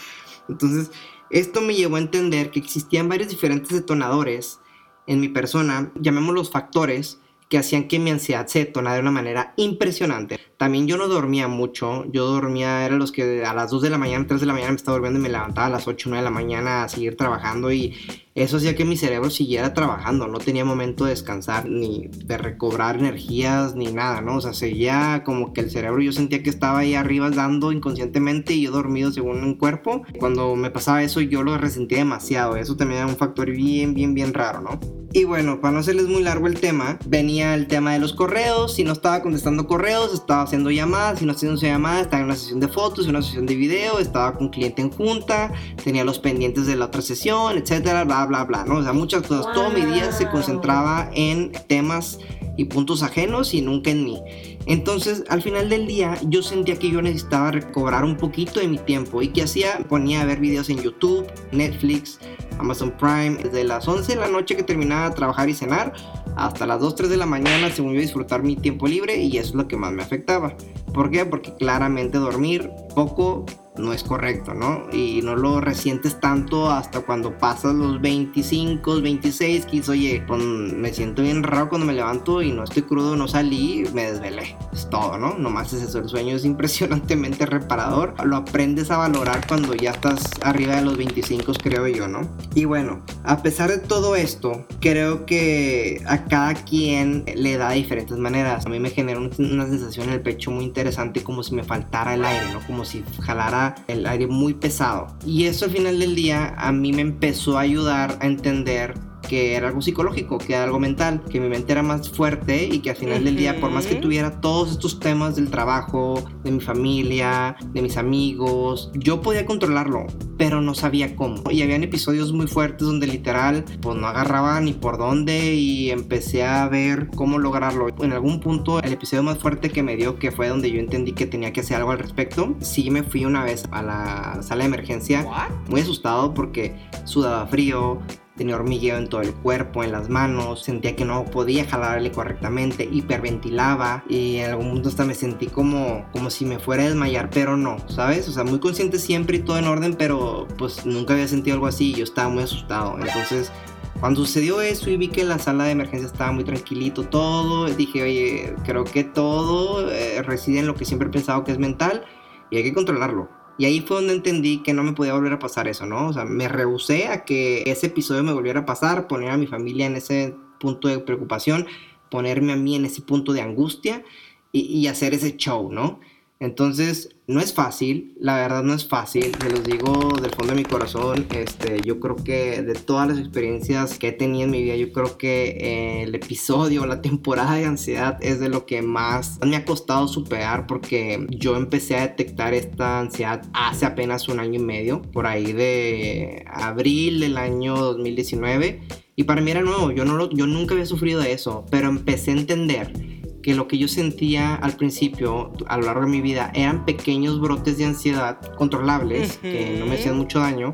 Entonces, 0.49 0.91
esto 1.29 1.61
me 1.61 1.75
llevó 1.75 1.97
a 1.97 2.01
entender 2.01 2.51
que 2.51 2.59
existían 2.59 3.09
varios 3.09 3.29
diferentes 3.29 3.71
detonadores 3.71 4.61
en 5.07 5.21
mi 5.21 5.29
persona, 5.29 5.93
llamémoslos 5.95 6.51
factores, 6.51 7.21
que 7.49 7.59
hacían 7.59 7.89
que 7.89 7.99
mi 7.99 8.11
ansiedad 8.11 8.47
se 8.47 8.61
detonara 8.61 8.95
de 8.95 9.03
una 9.03 9.11
manera 9.11 9.53
impresionante. 9.57 10.39
También 10.61 10.87
yo 10.87 10.99
no 10.99 11.09
dormía 11.09 11.49
mucho, 11.49 12.05
yo 12.13 12.27
dormía, 12.27 12.85
era 12.85 12.97
los 12.97 13.13
que 13.13 13.47
a 13.47 13.55
las 13.55 13.71
2 13.71 13.81
de 13.81 13.89
la 13.89 13.97
mañana, 13.97 14.27
3 14.29 14.43
de 14.43 14.47
la 14.47 14.53
mañana 14.53 14.73
me 14.73 14.77
estaba 14.77 14.99
durmiendo 14.99 15.19
y 15.19 15.23
me 15.23 15.31
levantaba 15.31 15.69
a 15.69 15.71
las 15.71 15.89
8, 15.89 16.11
9 16.11 16.21
de 16.21 16.25
la 16.25 16.31
mañana 16.31 16.85
a 16.85 16.89
seguir 16.91 17.17
trabajando 17.17 17.73
y 17.73 17.95
eso 18.35 18.59
hacía 18.59 18.77
que 18.77 18.85
mi 18.85 18.97
cerebro 18.97 19.29
siguiera 19.29 19.75
trabajando, 19.75 20.29
no 20.29 20.39
tenía 20.39 20.65
momento 20.65 21.05
de 21.05 21.11
descansar, 21.11 21.69
ni 21.69 22.09
de 22.09 22.39
recobrar 22.39 22.97
energías, 22.97 23.75
ni 23.75 23.91
nada, 23.91 24.21
¿no? 24.21 24.37
O 24.37 24.41
sea, 24.41 24.53
seguía 24.53 25.23
como 25.25 25.53
que 25.53 25.63
el 25.63 25.71
cerebro 25.71 26.01
yo 26.01 26.13
sentía 26.13 26.43
que 26.43 26.51
estaba 26.51 26.81
ahí 26.81 26.95
arriba 26.95 27.31
dando 27.31 27.73
inconscientemente 27.73 28.53
y 28.53 28.63
yo 28.63 28.71
dormido 28.71 29.11
según 29.11 29.43
un 29.43 29.55
cuerpo. 29.55 30.05
Cuando 30.19 30.55
me 30.57 30.71
pasaba 30.71 31.03
eso 31.03 31.21
yo 31.23 31.43
lo 31.43 31.59
resentía 31.59 31.99
demasiado, 31.99 32.57
eso 32.57 32.77
también 32.77 33.01
era 33.01 33.09
un 33.09 33.17
factor 33.17 33.51
bien, 33.51 33.95
bien, 33.95 34.15
bien 34.15 34.33
raro, 34.33 34.61
¿no? 34.61 34.79
Y 35.13 35.25
bueno, 35.25 35.61
para 35.61 35.73
no 35.73 35.81
hacerles 35.81 36.07
muy 36.07 36.23
largo 36.23 36.47
el 36.47 36.61
tema, 36.61 37.01
venía 37.07 37.57
el 37.57 37.67
tema 37.67 37.93
de 37.95 37.99
los 37.99 38.13
correos, 38.13 38.75
si 38.77 38.85
no 38.85 38.93
estaba 38.93 39.23
contestando 39.23 39.67
correos, 39.67 40.15
estaba 40.15 40.43
haciendo 40.51 40.73
llamadas, 40.73 41.23
no 41.23 41.31
haciendo 41.31 41.61
llamadas, 41.61 42.03
estaba 42.03 42.23
en 42.23 42.27
una 42.27 42.35
sesión 42.35 42.59
de 42.59 42.67
fotos, 42.67 43.05
en 43.05 43.11
una 43.11 43.23
sesión 43.23 43.47
de 43.47 43.55
video, 43.55 44.01
estaba 44.01 44.37
con 44.37 44.49
cliente 44.49 44.83
en 44.83 44.91
junta, 44.91 45.53
tenía 45.85 46.03
los 46.03 46.19
pendientes 46.19 46.67
de 46.67 46.75
la 46.75 46.87
otra 46.87 47.03
sesión, 47.03 47.57
etcétera, 47.57 48.03
bla, 48.03 48.27
bla, 48.27 48.43
bla, 48.43 48.65
¿no? 48.65 48.79
O 48.79 48.83
sea, 48.83 48.93
muchas 48.93 49.23
cosas. 49.23 49.55
Todo 49.55 49.71
mi 49.71 49.83
día 49.83 50.11
se 50.11 50.29
concentraba 50.29 51.09
en 51.15 51.53
temas 51.69 52.19
y 52.57 52.65
puntos 52.65 53.05
ajenos 53.05 53.55
y 53.55 53.63
nunca 53.63 53.93
en 53.93 54.05
mí. 54.05 54.21
Entonces, 54.67 55.23
al 55.29 55.41
final 55.41 55.69
del 55.69 55.87
día, 55.87 56.19
yo 56.27 56.43
sentía 56.43 56.77
que 56.77 56.91
yo 56.91 57.01
necesitaba 57.01 57.53
recobrar 57.53 58.03
un 58.03 58.17
poquito 58.17 58.59
de 58.59 58.67
mi 58.67 58.79
tiempo. 58.79 59.23
¿Y 59.23 59.29
que 59.29 59.45
hacía? 59.45 59.79
Ponía 59.89 60.23
a 60.23 60.25
ver 60.25 60.41
videos 60.41 60.69
en 60.69 60.83
YouTube, 60.83 61.27
Netflix, 61.53 62.19
Amazon 62.59 62.93
Prime, 62.99 63.37
desde 63.43 63.63
las 63.63 63.87
11 63.87 64.15
de 64.15 64.21
la 64.21 64.29
noche 64.29 64.57
que 64.57 64.65
terminaba 64.65 65.11
de 65.11 65.15
trabajar 65.15 65.49
y 65.49 65.55
cenar, 65.55 65.93
hasta 66.37 66.67
las 66.67 66.81
2, 66.81 66.95
3 66.95 67.11
de 67.11 67.17
la 67.17 67.27
mañana, 67.27 67.71
según 67.71 67.95
yo 67.95 68.01
disfrutar 68.01 68.43
mi 68.43 68.57
tiempo 68.57 68.87
libre, 68.87 69.17
y 69.17 69.37
eso 69.39 69.51
es 69.51 69.55
lo 69.55 69.69
que 69.69 69.77
más 69.77 69.93
me 69.93 70.03
afectaba. 70.03 70.57
¿Por 70.93 71.11
qué? 71.11 71.25
Porque 71.27 71.55
claramente 71.55 72.19
dormir 72.19 72.71
poco 72.95 73.45
no 73.81 73.93
es 73.93 74.05
correcto, 74.05 74.55
¿no? 74.55 74.87
Y 74.93 75.23
no 75.23 75.37
lo 75.37 75.61
resientes 75.61 76.21
tanto 76.21 76.71
hasta 76.71 77.01
cuando 77.01 77.37
pasas 77.39 77.75
los 77.75 78.01
25, 78.01 79.01
26, 79.01 79.67
que 79.67 79.73
dices, 79.73 79.89
oye, 79.89 80.25
me 80.29 80.93
siento 80.93 81.23
bien 81.23 81.43
raro 81.43 81.69
cuando 81.69 81.87
me 81.87 81.93
levanto 81.93 82.43
y 82.43 82.53
no 82.53 82.65
estoy 82.65 82.83
crudo, 82.83 83.17
no 83.17 83.29
salí, 83.29 83.85
me 83.93 84.11
desvelé. 84.11 84.57
Es 84.73 84.89
todo, 84.91 85.19
¿no? 85.19 85.37
Nomás 85.39 85.73
es 85.73 85.83
eso, 85.83 85.99
el 85.99 86.09
sueño 86.09 86.37
es 86.37 86.45
impresionantemente 86.45 87.47
reparador. 87.47 88.15
Lo 88.25 88.37
aprendes 88.37 88.91
a 88.91 88.99
valorar 88.99 89.47
cuando 89.47 89.75
ya 89.75 89.91
estás 89.91 90.31
arriba 90.43 90.77
de 90.77 90.83
los 90.83 90.97
25, 90.97 91.53
creo 91.63 91.89
yo, 91.89 92.09
¿no? 92.09 92.29
Y 92.55 92.65
bueno, 92.65 93.03
a 93.25 93.43
pesar 93.43 93.71
de 93.71 93.79
todo 93.79 94.17
esto, 94.17 94.67
creo 94.81 95.27
que 95.27 96.03
a 96.07 96.25
cada 96.25 96.55
quien 96.55 97.25
le 97.35 97.57
da 97.57 97.71
de 97.71 97.77
diferentes 97.77 98.17
maneras. 98.19 98.67
A 98.67 98.69
mí 98.69 98.79
me 98.79 98.91
genera 98.91 99.21
una 99.21 99.67
sensación 99.67 100.09
en 100.09 100.15
el 100.15 100.21
pecho 100.21 100.51
muy 100.51 100.65
interesante, 100.65 101.23
como 101.23 101.43
si 101.43 101.55
me 101.55 101.65
faltara 101.65 102.15
el 102.15 102.25
aire, 102.25 102.53
¿no? 102.53 102.61
Como 102.67 102.85
si 102.85 103.05
jalara 103.23 103.70
el 103.89 104.07
aire 104.07 104.27
muy 104.27 104.55
pesado. 104.55 105.09
Y 105.27 105.45
eso 105.45 105.67
al 105.67 105.71
final 105.71 105.99
del 105.99 106.15
día 106.15 106.55
a 106.57 106.73
mí 106.73 106.93
me 106.93 107.03
empezó 107.03 107.59
a 107.59 107.63
ayudar 107.63 108.19
a 108.21 108.27
entender 108.27 108.95
que 109.29 109.55
era 109.55 109.69
algo 109.69 109.83
psicológico, 109.83 110.39
que 110.39 110.55
era 110.55 110.65
algo 110.65 110.79
mental, 110.79 111.23
que 111.31 111.41
mi 111.41 111.49
mente 111.49 111.73
era 111.73 111.83
más 111.83 112.11
fuerte 112.11 112.65
y 112.65 112.81
que 112.81 112.91
al 112.91 112.97
final 112.97 113.25
del 113.25 113.37
día, 113.37 113.61
por 113.61 113.71
más 113.71 113.87
que 113.87 113.97
tuviera 113.97 114.41
todos 114.41 114.73
estos 114.73 115.01
temas 115.01 115.37
del 115.37 115.51
trabajo, 115.51 116.23
de 116.45 116.51
mi 116.51 116.61
familia, 116.61 117.57
de 117.73 117.83
mis 117.83 117.97
amigos, 117.97 118.91
yo 118.95 119.21
podía 119.21 119.47
controlarlo, 119.47 120.07
pero 120.37 120.61
no 120.61 120.75
sabía 120.75 121.17
cómo. 121.17 121.43
Y 121.51 121.63
habían 121.63 121.83
episodios 121.83 122.33
muy 122.33 122.47
fuertes 122.47 122.87
donde 122.87 123.07
literal, 123.07 123.65
pues 123.81 123.97
no 123.97 124.07
agarraba 124.07 124.61
ni 124.61 124.73
por 124.73 124.99
dónde 124.99 125.55
y 125.55 125.91
empecé 125.91 126.45
a 126.45 126.69
ver 126.69 127.09
cómo 127.15 127.39
lograrlo. 127.39 127.89
En 128.01 128.13
algún 128.13 128.41
punto, 128.41 128.83
el 128.83 128.93
episodio 128.93 129.23
más 129.23 129.39
fuerte 129.39 129.71
que 129.71 129.83
me 129.83 129.97
dio, 129.97 130.19
que 130.19 130.31
fue 130.31 130.49
donde 130.49 130.71
yo 130.71 130.81
entendí 130.81 131.13
que 131.13 131.27
tenía 131.27 131.53
que 131.53 131.61
hacer 131.61 131.77
algo 131.77 131.91
al 131.91 131.99
respecto, 131.99 132.57
sí 132.61 132.91
me 132.91 133.03
fui 133.03 133.25
una 133.25 133.45
vez 133.45 133.65
a 133.71 133.83
la 133.83 134.43
sala 134.43 134.65
de 134.65 134.69
emergencia 134.69 135.27
muy 135.69 135.81
asustado 135.81 136.35
porque 136.35 136.77
sudaba 137.05 137.47
frío, 137.47 138.01
tenía 138.41 138.57
hormigueo 138.57 138.97
en 138.97 139.07
todo 139.07 139.21
el 139.21 139.35
cuerpo, 139.35 139.85
en 139.85 139.93
las 139.93 140.09
manos, 140.09 140.63
sentía 140.63 140.97
que 140.97 141.05
no 141.05 141.27
podía 141.27 141.67
jalarle 141.67 142.11
correctamente, 142.11 142.89
hiperventilaba 142.91 144.03
y 144.09 144.39
en 144.39 144.53
algún 144.53 144.69
momento 144.69 144.89
hasta 144.89 145.05
me 145.05 145.15
sentí 145.15 145.47
como, 145.47 146.07
como 146.11 146.31
si 146.31 146.47
me 146.47 146.59
fuera 146.59 146.85
a 146.85 146.87
desmayar, 146.87 147.29
pero 147.29 147.59
no, 147.59 147.77
¿sabes? 147.91 148.27
O 148.29 148.33
sea, 148.33 148.45
muy 148.45 148.59
consciente 148.59 148.99
siempre 148.99 149.37
y 149.37 149.41
todo 149.41 149.59
en 149.59 149.67
orden, 149.67 149.93
pero 149.93 150.49
pues 150.57 150.87
nunca 150.87 151.13
había 151.13 151.29
sentido 151.29 151.57
algo 151.57 151.67
así 151.67 151.91
y 151.91 151.97
yo 151.97 152.05
estaba 152.05 152.31
muy 152.31 152.45
asustado. 152.45 152.97
Entonces, 152.99 153.53
cuando 154.01 154.25
sucedió 154.25 154.63
eso 154.63 154.89
y 154.89 154.97
vi 154.97 155.09
que 155.09 155.25
la 155.25 155.39
sala 155.39 155.65
de 155.65 155.73
emergencia 155.73 156.07
estaba 156.07 156.33
muy 156.33 156.45
tranquilito 156.45 157.03
todo, 157.03 157.67
dije, 157.67 158.03
oye, 158.03 158.55
creo 158.65 158.85
que 158.85 159.05
todo 159.05 159.93
eh, 159.93 160.23
reside 160.23 160.61
en 160.61 160.67
lo 160.67 160.75
que 160.77 160.87
siempre 160.87 161.09
he 161.09 161.11
pensado 161.11 161.45
que 161.45 161.53
es 161.53 161.59
mental 161.59 162.07
y 162.49 162.57
hay 162.57 162.63
que 162.63 162.73
controlarlo. 162.73 163.29
Y 163.61 163.67
ahí 163.67 163.83
fue 163.83 163.99
donde 163.99 164.15
entendí 164.15 164.63
que 164.63 164.73
no 164.73 164.83
me 164.83 164.95
podía 164.95 165.13
volver 165.13 165.35
a 165.35 165.39
pasar 165.39 165.69
eso, 165.69 165.85
¿no? 165.85 166.09
O 166.09 166.13
sea, 166.15 166.25
me 166.25 166.49
rehusé 166.49 167.09
a 167.09 167.27
que 167.27 167.63
ese 167.67 167.89
episodio 167.89 168.23
me 168.23 168.33
volviera 168.33 168.61
a 168.61 168.65
pasar, 168.65 169.07
poner 169.07 169.29
a 169.29 169.37
mi 169.37 169.47
familia 169.47 169.85
en 169.85 169.97
ese 169.97 170.35
punto 170.59 170.89
de 170.89 170.99
preocupación, 170.99 171.67
ponerme 172.09 172.55
a 172.55 172.57
mí 172.57 172.75
en 172.75 172.87
ese 172.87 173.03
punto 173.03 173.35
de 173.35 173.43
angustia 173.43 174.03
y, 174.51 174.61
y 174.61 174.87
hacer 174.87 175.13
ese 175.13 175.37
show, 175.37 175.71
¿no? 175.71 176.01
Entonces, 176.43 177.11
no 177.27 177.39
es 177.39 177.53
fácil, 177.53 178.15
la 178.19 178.37
verdad 178.37 178.63
no 178.63 178.73
es 178.73 178.89
fácil, 178.89 179.37
se 179.39 179.51
los 179.51 179.63
digo 179.63 180.19
del 180.23 180.31
fondo 180.31 180.55
de 180.55 180.63
mi 180.63 180.65
corazón, 180.65 181.27
este, 181.35 181.83
yo 181.83 182.01
creo 182.01 182.17
que 182.17 182.63
de 182.63 182.73
todas 182.73 183.09
las 183.09 183.19
experiencias 183.19 183.99
que 183.99 184.09
he 184.09 184.13
tenido 184.13 184.45
en 184.45 184.51
mi 184.51 184.63
vida, 184.63 184.75
yo 184.75 184.91
creo 184.91 185.19
que 185.19 186.03
el 186.03 186.15
episodio, 186.15 186.87
la 186.87 187.03
temporada 187.03 187.57
de 187.57 187.67
ansiedad 187.67 188.17
es 188.23 188.41
de 188.41 188.49
lo 188.49 188.65
que 188.65 188.81
más 188.81 189.39
me 189.45 189.55
ha 189.55 189.67
costado 189.67 190.09
superar 190.09 190.67
porque 190.67 191.27
yo 191.29 191.57
empecé 191.57 191.97
a 191.97 192.09
detectar 192.09 192.55
esta 192.55 193.01
ansiedad 193.01 193.43
hace 193.53 193.85
apenas 193.85 194.27
un 194.29 194.41
año 194.41 194.59
y 194.59 194.65
medio, 194.65 195.03
por 195.03 195.27
ahí 195.27 195.53
de 195.53 196.47
abril 196.51 197.21
del 197.21 197.37
año 197.37 197.77
2019, 197.77 198.81
y 199.15 199.25
para 199.25 199.43
mí 199.43 199.51
era 199.51 199.61
nuevo, 199.61 199.93
yo, 199.93 200.07
no 200.07 200.17
lo, 200.17 200.31
yo 200.31 200.47
nunca 200.47 200.73
había 200.73 200.87
sufrido 200.87 201.21
de 201.21 201.33
eso, 201.33 201.67
pero 201.71 201.91
empecé 201.91 202.31
a 202.31 202.39
entender 202.39 203.10
que 203.43 203.55
lo 203.55 203.69
que 203.69 203.79
yo 203.79 203.89
sentía 203.89 204.55
al 204.55 204.77
principio, 204.77 205.53
a 205.67 205.77
lo 205.77 205.85
largo 205.85 206.03
de 206.03 206.09
mi 206.09 206.21
vida, 206.21 206.51
eran 206.55 206.85
pequeños 206.85 207.41
brotes 207.41 207.79
de 207.79 207.85
ansiedad 207.87 208.39
controlables, 208.57 209.39
que 209.39 209.77
no 209.79 209.87
me 209.87 209.95
hacían 209.95 210.17
mucho 210.17 210.41
daño, 210.41 210.73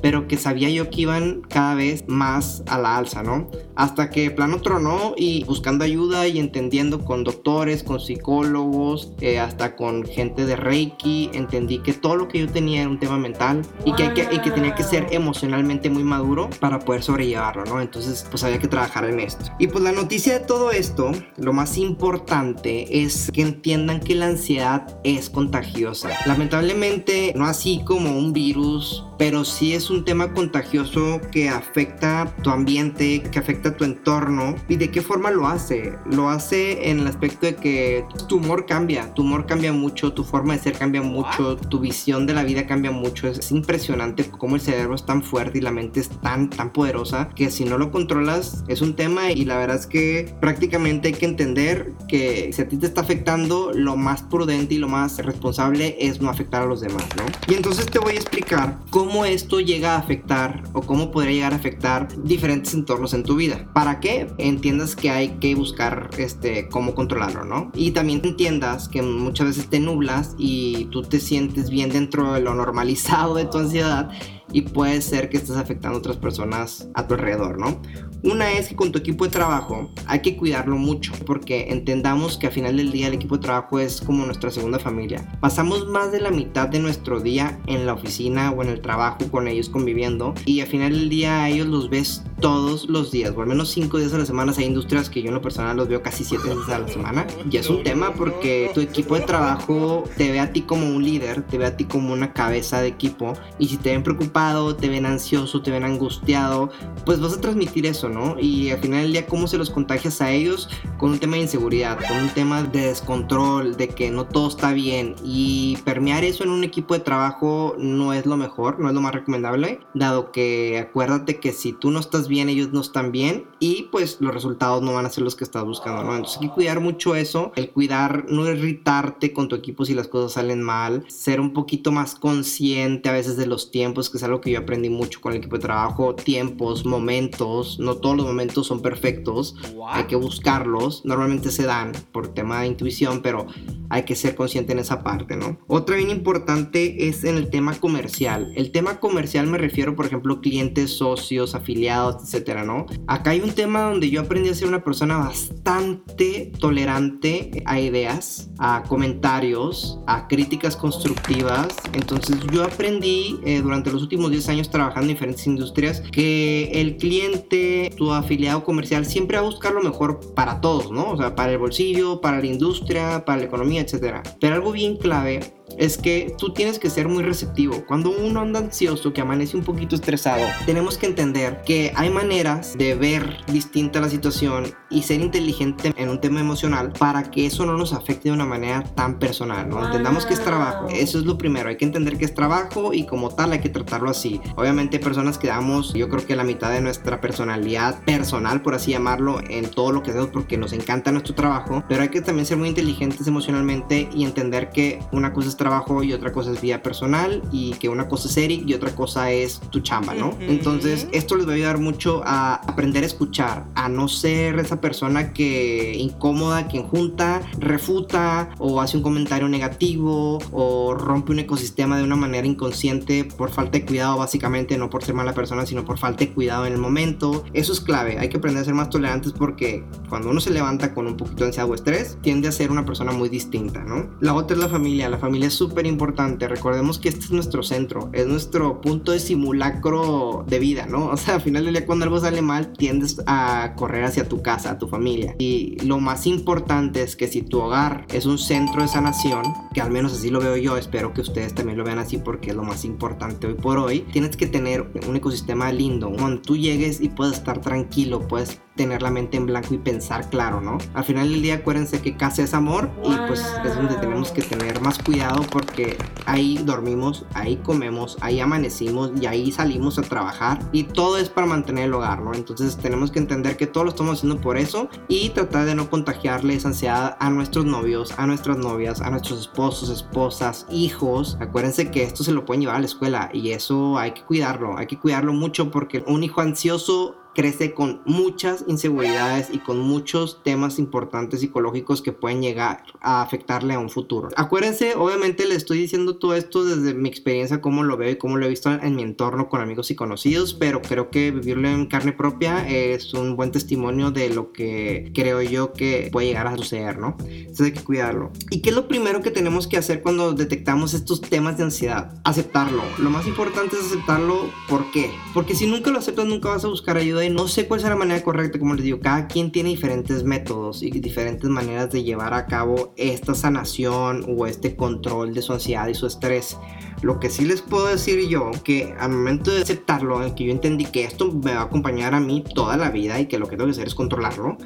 pero 0.00 0.28
que 0.28 0.36
sabía 0.36 0.70
yo 0.70 0.90
que 0.90 1.02
iban 1.02 1.42
cada 1.48 1.74
vez 1.74 2.04
más 2.06 2.62
a 2.66 2.78
la 2.78 2.96
alza, 2.96 3.22
¿no? 3.22 3.48
Hasta 3.74 4.10
que 4.10 4.30
plano 4.30 4.60
tronó 4.60 5.14
y 5.16 5.44
buscando 5.44 5.84
ayuda 5.84 6.26
y 6.26 6.38
entendiendo 6.38 7.04
con 7.04 7.24
doctores, 7.24 7.82
con 7.82 8.00
psicólogos, 8.00 9.12
eh, 9.20 9.38
hasta 9.38 9.76
con 9.76 10.04
gente 10.04 10.46
de 10.46 10.56
Reiki, 10.56 11.30
entendí 11.34 11.78
que 11.78 11.92
todo 11.92 12.16
lo 12.16 12.28
que 12.28 12.40
yo 12.40 12.48
tenía 12.48 12.82
era 12.82 12.90
un 12.90 12.98
tema 12.98 13.18
mental 13.18 13.62
y 13.84 13.92
que, 13.92 14.04
y 14.30 14.38
que 14.38 14.50
tenía 14.50 14.74
que 14.74 14.82
ser 14.82 15.06
emocionalmente 15.10 15.90
muy 15.90 16.04
maduro 16.04 16.48
para 16.60 16.78
poder 16.78 17.02
sobrellevarlo, 17.02 17.64
¿no? 17.64 17.80
Entonces, 17.80 18.26
pues 18.30 18.44
había 18.44 18.58
que 18.58 18.68
trabajar 18.68 19.04
en 19.04 19.20
esto. 19.20 19.44
Y 19.58 19.66
pues 19.68 19.82
la 19.82 19.92
noticia 19.92 20.38
de 20.38 20.44
todo 20.44 20.70
esto, 20.70 21.12
lo 21.36 21.52
más 21.52 21.76
importante 21.78 23.02
es 23.02 23.30
que 23.32 23.42
entiendan 23.42 24.00
que 24.00 24.14
la 24.14 24.26
ansiedad 24.26 24.98
es 25.04 25.30
contagiosa. 25.30 26.10
Lamentablemente, 26.26 27.32
no 27.36 27.46
así 27.46 27.82
como 27.84 28.16
un 28.16 28.32
virus, 28.32 29.04
pero 29.18 29.44
sí 29.44 29.74
es 29.74 29.90
un 29.90 30.04
tema 30.04 30.32
contagioso 30.32 31.20
que 31.30 31.48
afecta 31.48 32.34
tu 32.42 32.50
ambiente, 32.50 33.22
que 33.22 33.38
afecta 33.38 33.76
tu 33.76 33.84
entorno. 33.84 34.56
¿Y 34.68 34.76
de 34.76 34.90
qué 34.90 35.00
forma 35.00 35.30
lo 35.30 35.46
hace? 35.46 35.94
Lo 36.06 36.28
hace 36.28 36.90
en 36.90 37.00
el 37.00 37.06
aspecto 37.06 37.46
de 37.46 37.56
que 37.56 38.04
tu 38.28 38.36
humor 38.36 38.66
cambia, 38.66 39.12
tu 39.14 39.22
humor 39.22 39.46
cambia 39.46 39.72
mucho, 39.72 40.12
tu 40.12 40.24
forma 40.24 40.54
de 40.54 40.62
ser 40.62 40.74
cambia 40.74 41.02
mucho, 41.02 41.56
tu 41.56 41.80
visión 41.80 42.26
de 42.26 42.34
la 42.34 42.44
vida 42.44 42.66
cambia 42.66 42.90
mucho. 42.90 43.28
Es, 43.28 43.50
impresionante 43.50 44.28
cómo 44.28 44.56
el 44.56 44.60
cerebro 44.60 44.94
es 44.94 45.06
tan 45.06 45.22
fuerte 45.22 45.58
y 45.58 45.60
la 45.60 45.70
mente 45.70 46.00
es 46.00 46.08
tan, 46.08 46.50
tan 46.50 46.72
poderosa 46.72 47.30
que 47.34 47.50
si 47.50 47.64
no 47.64 47.78
lo 47.78 47.90
controlas 47.90 48.64
es 48.68 48.82
un 48.82 48.96
tema 48.96 49.30
y 49.30 49.44
la 49.44 49.56
verdad 49.56 49.76
es 49.76 49.86
que 49.86 50.34
prácticamente 50.40 51.08
hay 51.08 51.14
que 51.14 51.26
entender 51.26 51.92
que 52.08 52.50
si 52.52 52.62
a 52.62 52.68
ti 52.68 52.76
te 52.76 52.86
está 52.86 53.00
afectando, 53.00 53.70
lo 53.72 53.96
más 53.96 54.22
prudente 54.22 54.74
y 54.74 54.78
lo 54.78 54.88
más 54.88 55.18
responsable 55.18 55.96
es 56.00 56.20
no 56.20 56.28
afectar 56.28 56.62
a 56.62 56.66
los 56.66 56.80
demás, 56.80 57.04
¿no? 57.16 57.24
Y 57.48 57.54
entonces 57.54 57.86
te 57.86 57.98
voy 57.98 58.14
a 58.14 58.16
explicar 58.16 58.78
cómo 58.90 59.05
cómo 59.06 59.24
esto 59.24 59.60
llega 59.60 59.94
a 59.94 59.98
afectar 59.98 60.64
o 60.72 60.82
cómo 60.82 61.12
podría 61.12 61.32
llegar 61.32 61.52
a 61.52 61.56
afectar 61.56 62.08
diferentes 62.24 62.74
entornos 62.74 63.14
en 63.14 63.22
tu 63.22 63.36
vida. 63.36 63.70
¿Para 63.72 64.00
qué? 64.00 64.26
Entiendas 64.36 64.96
que 64.96 65.10
hay 65.10 65.28
que 65.38 65.54
buscar 65.54 66.10
este, 66.18 66.68
cómo 66.68 66.92
controlarlo, 66.96 67.44
¿no? 67.44 67.70
Y 67.76 67.92
también 67.92 68.20
entiendas 68.24 68.88
que 68.88 69.02
muchas 69.02 69.46
veces 69.46 69.70
te 69.70 69.78
nublas 69.78 70.34
y 70.38 70.86
tú 70.86 71.02
te 71.02 71.20
sientes 71.20 71.70
bien 71.70 71.90
dentro 71.90 72.32
de 72.32 72.40
lo 72.40 72.52
normalizado 72.54 73.36
de 73.36 73.44
tu 73.44 73.58
ansiedad 73.58 74.10
y 74.56 74.62
puede 74.62 75.02
ser 75.02 75.28
que 75.28 75.36
estés 75.36 75.58
afectando 75.58 75.98
a 75.98 76.00
otras 76.00 76.16
personas 76.16 76.88
a 76.94 77.06
tu 77.06 77.12
alrededor, 77.12 77.58
¿no? 77.58 77.78
Una 78.22 78.52
es 78.52 78.68
que 78.68 78.74
con 78.74 78.90
tu 78.90 78.98
equipo 78.98 79.26
de 79.26 79.30
trabajo 79.30 79.90
hay 80.06 80.20
que 80.20 80.34
cuidarlo 80.34 80.76
mucho 80.78 81.12
porque 81.26 81.66
entendamos 81.68 82.38
que 82.38 82.46
al 82.46 82.54
final 82.54 82.78
del 82.78 82.90
día 82.90 83.08
el 83.08 83.12
equipo 83.12 83.36
de 83.36 83.42
trabajo 83.42 83.78
es 83.78 84.00
como 84.00 84.24
nuestra 84.24 84.50
segunda 84.50 84.78
familia. 84.78 85.30
Pasamos 85.40 85.86
más 85.88 86.10
de 86.10 86.22
la 86.22 86.30
mitad 86.30 86.68
de 86.68 86.78
nuestro 86.78 87.20
día 87.20 87.60
en 87.66 87.84
la 87.84 87.92
oficina 87.92 88.50
o 88.50 88.62
en 88.62 88.70
el 88.70 88.80
trabajo 88.80 89.30
con 89.30 89.46
ellos 89.46 89.68
conviviendo 89.68 90.32
y 90.46 90.60
al 90.60 90.68
final 90.68 90.92
del 90.94 91.10
día 91.10 91.44
a 91.44 91.50
ellos 91.50 91.66
los 91.66 91.90
ves 91.90 92.22
todos 92.40 92.88
los 92.88 93.10
días, 93.10 93.32
o 93.36 93.40
al 93.42 93.48
menos 93.48 93.70
cinco 93.70 93.98
días 93.98 94.12
a 94.12 94.18
la 94.18 94.26
semana. 94.26 94.52
Hay 94.56 94.64
industrias 94.64 95.10
que 95.10 95.22
yo 95.22 95.28
en 95.28 95.34
lo 95.34 95.42
personal 95.42 95.76
los 95.76 95.88
veo 95.88 96.02
casi 96.02 96.24
siete 96.24 96.48
veces 96.48 96.68
a 96.68 96.78
la 96.78 96.88
semana. 96.88 97.26
Y 97.50 97.56
es 97.56 97.68
un 97.68 97.82
tema 97.82 98.14
porque 98.14 98.70
tu 98.74 98.80
equipo 98.80 99.14
de 99.14 99.22
trabajo 99.22 100.04
te 100.16 100.30
ve 100.30 100.40
a 100.40 100.52
ti 100.52 100.62
como 100.62 100.86
un 100.86 101.04
líder, 101.04 101.42
te 101.42 101.58
ve 101.58 101.66
a 101.66 101.76
ti 101.76 101.84
como 101.84 102.12
una 102.12 102.32
cabeza 102.32 102.80
de 102.80 102.88
equipo 102.88 103.34
y 103.58 103.68
si 103.68 103.76
te 103.76 103.90
ven 103.90 104.02
preocupado, 104.02 104.45
te 104.76 104.88
ven 104.88 105.06
ansioso, 105.06 105.62
te 105.62 105.70
ven 105.70 105.84
angustiado, 105.84 106.70
pues 107.04 107.20
vas 107.20 107.32
a 107.32 107.40
transmitir 107.40 107.86
eso, 107.86 108.08
¿no? 108.08 108.36
Y 108.38 108.70
al 108.70 108.78
final 108.78 109.02
del 109.02 109.12
día, 109.12 109.26
¿cómo 109.26 109.46
se 109.46 109.58
los 109.58 109.70
contagias 109.70 110.20
a 110.20 110.30
ellos? 110.30 110.68
Con 110.98 111.10
un 111.10 111.18
tema 111.18 111.36
de 111.36 111.42
inseguridad, 111.42 111.98
con 112.06 112.16
un 112.18 112.28
tema 112.30 112.62
de 112.62 112.86
descontrol, 112.86 113.76
de 113.76 113.88
que 113.88 114.10
no 114.10 114.26
todo 114.26 114.48
está 114.48 114.72
bien. 114.72 115.14
Y 115.24 115.78
permear 115.84 116.24
eso 116.24 116.44
en 116.44 116.50
un 116.50 116.64
equipo 116.64 116.94
de 116.94 117.00
trabajo 117.00 117.74
no 117.78 118.12
es 118.12 118.26
lo 118.26 118.36
mejor, 118.36 118.78
no 118.78 118.88
es 118.88 118.94
lo 118.94 119.00
más 119.00 119.14
recomendable, 119.14 119.80
dado 119.94 120.32
que 120.32 120.78
acuérdate 120.78 121.40
que 121.40 121.52
si 121.52 121.72
tú 121.72 121.90
no 121.90 122.00
estás 122.00 122.28
bien, 122.28 122.48
ellos 122.48 122.72
no 122.72 122.80
están 122.80 123.12
bien 123.12 123.46
y 123.58 123.84
pues 123.90 124.18
los 124.20 124.32
resultados 124.32 124.82
no 124.82 124.94
van 124.94 125.06
a 125.06 125.10
ser 125.10 125.24
los 125.24 125.36
que 125.36 125.44
estás 125.44 125.64
buscando, 125.64 126.04
¿no? 126.04 126.14
Entonces 126.14 126.38
hay 126.40 126.48
que 126.48 126.54
cuidar 126.54 126.80
mucho 126.80 127.14
eso, 127.14 127.52
el 127.56 127.70
cuidar, 127.70 128.26
no 128.28 128.48
irritarte 128.48 129.32
con 129.32 129.48
tu 129.48 129.56
equipo 129.56 129.84
si 129.84 129.94
las 129.94 130.08
cosas 130.08 130.32
salen 130.32 130.62
mal, 130.62 131.04
ser 131.08 131.40
un 131.40 131.52
poquito 131.52 131.92
más 131.92 132.14
consciente 132.14 133.08
a 133.08 133.12
veces 133.12 133.36
de 133.36 133.46
los 133.46 133.70
tiempos, 133.70 134.10
que 134.10 134.18
es 134.18 134.24
algo 134.24 134.35
que 134.40 134.50
yo 134.50 134.58
aprendí 134.58 134.90
mucho 134.90 135.20
con 135.20 135.32
el 135.32 135.38
equipo 135.38 135.56
de 135.56 135.62
trabajo, 135.62 136.14
tiempos, 136.14 136.84
momentos, 136.84 137.78
no 137.78 137.96
todos 137.96 138.16
los 138.16 138.26
momentos 138.26 138.66
son 138.66 138.82
perfectos, 138.82 139.56
hay 139.88 140.04
que 140.04 140.16
buscarlos, 140.16 141.04
normalmente 141.04 141.50
se 141.50 141.64
dan 141.64 141.92
por 142.12 142.28
tema 142.28 142.60
de 142.60 142.68
intuición, 142.68 143.22
pero 143.22 143.46
hay 143.88 144.04
que 144.04 144.16
ser 144.16 144.34
consciente 144.34 144.72
en 144.72 144.80
esa 144.80 145.02
parte, 145.02 145.36
¿no? 145.36 145.58
Otra 145.66 145.96
bien 145.96 146.10
importante 146.10 147.08
es 147.08 147.24
en 147.24 147.36
el 147.36 147.50
tema 147.50 147.74
comercial. 147.74 148.52
El 148.56 148.72
tema 148.72 148.98
comercial 149.00 149.46
me 149.46 149.58
refiero, 149.58 149.94
por 149.94 150.06
ejemplo, 150.06 150.40
clientes, 150.40 150.90
socios, 150.90 151.54
afiliados, 151.54 152.22
etcétera, 152.22 152.64
¿no? 152.64 152.86
Acá 153.06 153.30
hay 153.30 153.40
un 153.40 153.52
tema 153.52 153.82
donde 153.82 154.10
yo 154.10 154.20
aprendí 154.20 154.48
a 154.48 154.54
ser 154.54 154.68
una 154.68 154.82
persona 154.82 155.18
bastante 155.18 156.52
tolerante 156.58 157.62
a 157.66 157.78
ideas, 157.80 158.50
a 158.58 158.82
comentarios, 158.88 159.98
a 160.06 160.26
críticas 160.28 160.76
constructivas. 160.76 161.68
Entonces 161.92 162.38
yo 162.52 162.64
aprendí 162.64 163.38
eh, 163.44 163.60
durante 163.62 163.92
los 163.92 164.02
últimos 164.02 164.15
10 164.16 164.48
años 164.48 164.70
trabajando 164.70 165.08
en 165.08 165.14
diferentes 165.14 165.46
industrias 165.46 166.02
que 166.12 166.70
el 166.72 166.96
cliente, 166.96 167.90
tu 167.96 168.12
afiliado 168.12 168.64
comercial, 168.64 169.06
siempre 169.06 169.36
va 169.36 169.42
a 169.42 169.46
buscar 169.46 169.72
lo 169.72 169.82
mejor 169.82 170.20
para 170.34 170.60
todos, 170.60 170.90
¿no? 170.90 171.10
O 171.10 171.16
sea, 171.16 171.34
para 171.34 171.52
el 171.52 171.58
bolsillo, 171.58 172.20
para 172.20 172.40
la 172.40 172.46
industria, 172.46 173.24
para 173.24 173.38
la 173.38 173.46
economía, 173.46 173.82
etcétera. 173.82 174.22
Pero 174.40 174.54
algo 174.54 174.72
bien 174.72 174.96
clave 174.96 175.40
es 175.78 175.98
que 175.98 176.34
tú 176.38 176.52
tienes 176.52 176.78
que 176.78 176.90
ser 176.90 177.08
muy 177.08 177.22
receptivo. 177.22 177.84
Cuando 177.86 178.10
uno 178.10 178.40
anda 178.40 178.60
ansioso, 178.60 179.12
que 179.12 179.20
amanece 179.20 179.56
un 179.56 179.64
poquito 179.64 179.94
estresado, 179.94 180.44
tenemos 180.64 180.98
que 180.98 181.06
entender 181.06 181.62
que 181.64 181.92
hay 181.94 182.10
maneras 182.10 182.76
de 182.76 182.94
ver 182.94 183.38
distinta 183.46 184.00
la 184.00 184.08
situación 184.08 184.74
y 184.90 185.02
ser 185.02 185.20
inteligente 185.20 185.92
en 185.96 186.08
un 186.08 186.20
tema 186.20 186.40
emocional 186.40 186.92
para 186.98 187.30
que 187.30 187.46
eso 187.46 187.66
no 187.66 187.76
nos 187.76 187.92
afecte 187.92 188.28
de 188.28 188.34
una 188.34 188.46
manera 188.46 188.84
tan 188.94 189.18
personal, 189.18 189.68
¿no? 189.68 189.84
Entendamos 189.84 190.26
que 190.26 190.34
es 190.34 190.42
trabajo. 190.42 190.88
Eso 190.88 191.18
es 191.18 191.24
lo 191.24 191.36
primero. 191.36 191.68
Hay 191.68 191.76
que 191.76 191.84
entender 191.84 192.18
que 192.18 192.24
es 192.24 192.34
trabajo 192.34 192.92
y 192.92 193.04
como 193.04 193.30
tal 193.30 193.52
hay 193.52 193.60
que 193.60 193.68
tratarlo 193.68 194.10
así. 194.10 194.40
Obviamente 194.56 194.98
personas 194.98 195.38
que 195.38 195.48
damos, 195.48 195.92
yo 195.94 196.08
creo 196.08 196.24
que 196.24 196.36
la 196.36 196.44
mitad 196.44 196.70
de 196.70 196.80
nuestra 196.80 197.20
personalidad 197.20 198.02
personal, 198.04 198.62
por 198.62 198.74
así 198.74 198.92
llamarlo, 198.92 199.40
en 199.48 199.68
todo 199.70 199.92
lo 199.92 200.02
que 200.02 200.10
hacemos 200.10 200.28
porque 200.28 200.56
nos 200.56 200.72
encanta 200.72 201.12
nuestro 201.12 201.34
trabajo, 201.34 201.84
pero 201.88 202.02
hay 202.02 202.08
que 202.08 202.20
también 202.20 202.46
ser 202.46 202.56
muy 202.56 202.68
inteligentes 202.68 203.26
emocionalmente 203.26 204.08
y 204.14 204.24
entender 204.24 204.70
que 204.70 205.00
una 205.12 205.32
cosa 205.32 205.48
es 205.48 205.55
trabajo 205.56 206.02
y 206.02 206.12
otra 206.12 206.32
cosa 206.32 206.52
es 206.52 206.60
vida 206.60 206.82
personal 206.82 207.42
y 207.52 207.72
que 207.74 207.88
una 207.88 208.08
cosa 208.08 208.28
es 208.28 208.36
Eric 208.36 208.64
y 208.66 208.74
otra 208.74 208.94
cosa 208.94 209.30
es 209.30 209.60
tu 209.70 209.80
chamba, 209.80 210.14
¿no? 210.14 210.36
Entonces 210.40 211.08
esto 211.12 211.36
les 211.36 211.46
va 211.46 211.52
a 211.52 211.54
ayudar 211.54 211.78
mucho 211.78 212.22
a 212.24 212.54
aprender 212.54 213.02
a 213.02 213.06
escuchar, 213.06 213.66
a 213.74 213.88
no 213.88 214.08
ser 214.08 214.58
esa 214.58 214.80
persona 214.80 215.32
que 215.32 215.94
incómoda, 215.96 216.68
que 216.68 216.80
junta, 216.80 217.42
refuta 217.58 218.50
o 218.58 218.80
hace 218.80 218.96
un 218.96 219.02
comentario 219.02 219.48
negativo 219.48 220.38
o 220.52 220.94
rompe 220.94 221.32
un 221.32 221.38
ecosistema 221.40 221.96
de 221.98 222.04
una 222.04 222.16
manera 222.16 222.46
inconsciente 222.46 223.24
por 223.24 223.50
falta 223.50 223.78
de 223.78 223.86
cuidado 223.86 224.18
básicamente, 224.18 224.78
no 224.78 224.90
por 224.90 225.04
ser 225.04 225.14
mala 225.14 225.34
persona, 225.34 225.66
sino 225.66 225.84
por 225.84 225.98
falta 225.98 226.24
de 226.24 226.32
cuidado 226.32 226.66
en 226.66 226.72
el 226.72 226.78
momento. 226.78 227.44
Eso 227.52 227.72
es 227.72 227.80
clave, 227.80 228.18
hay 228.18 228.28
que 228.28 228.38
aprender 228.38 228.62
a 228.62 228.64
ser 228.64 228.74
más 228.74 228.90
tolerantes 228.90 229.32
porque 229.32 229.84
cuando 230.08 230.30
uno 230.30 230.40
se 230.40 230.50
levanta 230.50 230.94
con 230.94 231.06
un 231.06 231.16
poquito 231.16 231.38
de 231.38 231.46
ansiedad 231.46 231.70
o 231.70 231.74
estrés, 231.74 232.18
tiende 232.22 232.48
a 232.48 232.52
ser 232.52 232.70
una 232.70 232.84
persona 232.84 233.12
muy 233.12 233.28
distinta, 233.28 233.84
¿no? 233.84 234.08
La 234.20 234.34
otra 234.34 234.56
es 234.56 234.62
la 234.62 234.68
familia, 234.68 235.08
la 235.08 235.18
familia 235.18 235.45
es 235.46 235.54
súper 235.54 235.86
importante. 235.86 236.48
Recordemos 236.48 236.98
que 236.98 237.08
este 237.08 237.24
es 237.24 237.30
nuestro 237.30 237.62
centro, 237.62 238.10
es 238.12 238.26
nuestro 238.26 238.80
punto 238.80 239.12
de 239.12 239.20
simulacro 239.20 240.44
de 240.46 240.58
vida, 240.58 240.86
¿no? 240.86 241.06
O 241.06 241.16
sea, 241.16 241.36
al 241.36 241.40
final 241.40 241.64
del 241.64 241.74
día 241.74 241.86
cuando 241.86 242.04
algo 242.04 242.20
sale 242.20 242.42
mal, 242.42 242.72
tiendes 242.72 243.20
a 243.26 243.74
correr 243.76 244.04
hacia 244.04 244.28
tu 244.28 244.42
casa, 244.42 244.72
a 244.72 244.78
tu 244.78 244.88
familia. 244.88 245.34
Y 245.38 245.76
lo 245.84 246.00
más 246.00 246.26
importante 246.26 247.02
es 247.02 247.16
que 247.16 247.28
si 247.28 247.42
tu 247.42 247.60
hogar 247.60 248.06
es 248.12 248.26
un 248.26 248.38
centro 248.38 248.82
de 248.82 248.88
sanación, 248.88 249.44
que 249.72 249.80
al 249.80 249.90
menos 249.90 250.12
así 250.12 250.30
lo 250.30 250.40
veo 250.40 250.56
yo, 250.56 250.76
espero 250.76 251.12
que 251.12 251.20
ustedes 251.20 251.54
también 251.54 251.78
lo 251.78 251.84
vean 251.84 251.98
así 251.98 252.18
porque 252.18 252.50
es 252.50 252.56
lo 252.56 252.62
más 252.62 252.84
importante 252.84 253.46
hoy 253.46 253.54
por 253.54 253.78
hoy, 253.78 254.00
tienes 254.12 254.36
que 254.36 254.46
tener 254.46 254.90
un 255.08 255.16
ecosistema 255.16 255.72
lindo, 255.72 256.10
donde 256.10 256.42
tú 256.42 256.56
llegues 256.56 257.00
y 257.00 257.08
puedas 257.08 257.38
estar 257.38 257.60
tranquilo, 257.60 258.26
puedes 258.26 258.60
tener 258.76 259.02
la 259.02 259.10
mente 259.10 259.36
en 259.36 259.46
blanco 259.46 259.74
y 259.74 259.78
pensar 259.78 260.28
claro, 260.30 260.60
¿no? 260.60 260.78
Al 260.94 261.04
final 261.04 261.30
del 261.30 261.42
día 261.42 261.54
acuérdense 261.56 262.00
que 262.00 262.16
casa 262.16 262.42
es 262.42 262.54
amor 262.54 262.90
y 263.02 263.14
pues 263.26 263.44
es 263.64 263.74
donde 263.74 263.94
tenemos 263.96 264.30
que 264.30 264.42
tener 264.42 264.80
más 264.80 264.98
cuidado 264.98 265.42
porque 265.50 265.96
ahí 266.26 266.58
dormimos, 266.64 267.24
ahí 267.34 267.56
comemos, 267.56 268.16
ahí 268.20 268.40
amanecimos 268.40 269.10
y 269.20 269.26
ahí 269.26 269.50
salimos 269.50 269.98
a 269.98 270.02
trabajar 270.02 270.58
y 270.72 270.84
todo 270.84 271.16
es 271.18 271.28
para 271.28 271.46
mantener 271.46 271.86
el 271.86 271.94
hogar, 271.94 272.20
¿no? 272.20 272.34
Entonces 272.34 272.76
tenemos 272.76 273.10
que 273.10 273.18
entender 273.18 273.56
que 273.56 273.66
todo 273.66 273.84
lo 273.84 273.90
estamos 273.90 274.18
haciendo 274.18 274.40
por 274.40 274.56
eso 274.56 274.88
y 275.08 275.30
tratar 275.30 275.66
de 275.66 275.74
no 275.74 275.90
contagiarle 275.90 276.54
esa 276.54 276.68
ansiedad 276.68 277.16
a 277.18 277.30
nuestros 277.30 277.64
novios, 277.64 278.12
a 278.18 278.26
nuestras 278.26 278.58
novias, 278.58 279.00
a 279.00 279.10
nuestros 279.10 279.40
esposos, 279.40 279.88
esposas, 279.88 280.66
hijos. 280.70 281.36
Acuérdense 281.40 281.90
que 281.90 282.02
esto 282.02 282.24
se 282.24 282.32
lo 282.32 282.44
pueden 282.44 282.60
llevar 282.60 282.76
a 282.76 282.80
la 282.80 282.86
escuela 282.86 283.30
y 283.32 283.50
eso 283.50 283.98
hay 283.98 284.12
que 284.12 284.22
cuidarlo, 284.22 284.76
hay 284.76 284.86
que 284.86 284.98
cuidarlo 284.98 285.32
mucho 285.32 285.70
porque 285.70 286.04
un 286.06 286.22
hijo 286.22 286.40
ansioso 286.40 287.16
crece 287.36 287.74
con 287.74 288.00
muchas 288.06 288.64
inseguridades 288.66 289.48
y 289.52 289.58
con 289.58 289.78
muchos 289.78 290.42
temas 290.42 290.78
importantes 290.78 291.40
psicológicos 291.40 292.00
que 292.00 292.12
pueden 292.12 292.40
llegar 292.40 292.82
a 293.02 293.20
afectarle 293.20 293.74
a 293.74 293.78
un 293.78 293.90
futuro. 293.90 294.30
Acuérdense, 294.36 294.94
obviamente 294.96 295.44
le 295.44 295.54
estoy 295.54 295.78
diciendo 295.78 296.16
todo 296.16 296.34
esto 296.34 296.64
desde 296.64 296.94
mi 296.94 297.10
experiencia, 297.10 297.60
cómo 297.60 297.84
lo 297.84 297.98
veo 297.98 298.10
y 298.10 298.16
cómo 298.16 298.38
lo 298.38 298.46
he 298.46 298.48
visto 298.48 298.72
en 298.72 298.96
mi 298.96 299.02
entorno 299.02 299.50
con 299.50 299.60
amigos 299.60 299.90
y 299.90 299.94
conocidos, 299.94 300.54
pero 300.54 300.80
creo 300.80 301.10
que 301.10 301.30
vivirlo 301.30 301.68
en 301.68 301.86
carne 301.86 302.12
propia 302.12 302.66
es 302.66 303.12
un 303.12 303.36
buen 303.36 303.52
testimonio 303.52 304.10
de 304.10 304.30
lo 304.30 304.52
que 304.52 305.12
creo 305.14 305.42
yo 305.42 305.74
que 305.74 306.08
puede 306.10 306.28
llegar 306.28 306.46
a 306.46 306.56
suceder, 306.56 306.98
¿no? 306.98 307.18
Entonces 307.20 307.66
hay 307.66 307.72
que 307.72 307.84
cuidarlo. 307.84 308.32
¿Y 308.50 308.62
qué 308.62 308.70
es 308.70 308.76
lo 308.76 308.88
primero 308.88 309.20
que 309.20 309.30
tenemos 309.30 309.66
que 309.66 309.76
hacer 309.76 310.00
cuando 310.00 310.32
detectamos 310.32 310.94
estos 310.94 311.20
temas 311.20 311.58
de 311.58 311.64
ansiedad? 311.64 312.14
Aceptarlo. 312.24 312.82
Lo 312.96 313.10
más 313.10 313.26
importante 313.26 313.76
es 313.76 313.84
aceptarlo. 313.84 314.50
¿Por 314.70 314.90
qué? 314.90 315.10
Porque 315.34 315.54
si 315.54 315.66
nunca 315.66 315.90
lo 315.90 315.98
aceptas, 315.98 316.24
nunca 316.24 316.48
vas 316.48 316.64
a 316.64 316.68
buscar 316.68 316.96
ayuda 316.96 317.25
no 317.30 317.48
sé 317.48 317.66
cuál 317.66 317.80
es 317.80 317.88
la 317.88 317.96
manera 317.96 318.22
correcta, 318.22 318.58
como 318.58 318.74
les 318.74 318.84
digo, 318.84 319.00
cada 319.00 319.26
quien 319.26 319.52
tiene 319.52 319.70
diferentes 319.70 320.24
métodos 320.24 320.82
y 320.82 320.90
diferentes 320.90 321.48
maneras 321.48 321.90
de 321.90 322.02
llevar 322.02 322.34
a 322.34 322.46
cabo 322.46 322.92
esta 322.96 323.34
sanación 323.34 324.24
o 324.28 324.46
este 324.46 324.76
control 324.76 325.34
de 325.34 325.42
su 325.42 325.52
ansiedad 325.52 325.88
y 325.88 325.94
su 325.94 326.06
estrés. 326.06 326.56
Lo 327.02 327.20
que 327.20 327.30
sí 327.30 327.44
les 327.44 327.62
puedo 327.62 327.86
decir 327.86 328.28
yo, 328.28 328.50
que 328.64 328.94
al 328.98 329.10
momento 329.10 329.50
de 329.50 329.62
aceptarlo, 329.62 330.22
en 330.24 330.34
que 330.34 330.44
yo 330.44 330.52
entendí 330.52 330.86
que 330.86 331.04
esto 331.04 331.32
me 331.32 331.54
va 331.54 331.60
a 331.60 331.64
acompañar 331.64 332.14
a 332.14 332.20
mí 332.20 332.42
toda 332.54 332.76
la 332.76 332.90
vida 332.90 333.20
y 333.20 333.26
que 333.26 333.38
lo 333.38 333.46
que 333.48 333.56
tengo 333.56 333.66
que 333.66 333.72
hacer 333.72 333.86
es 333.86 333.94
controlarlo, 333.94 334.56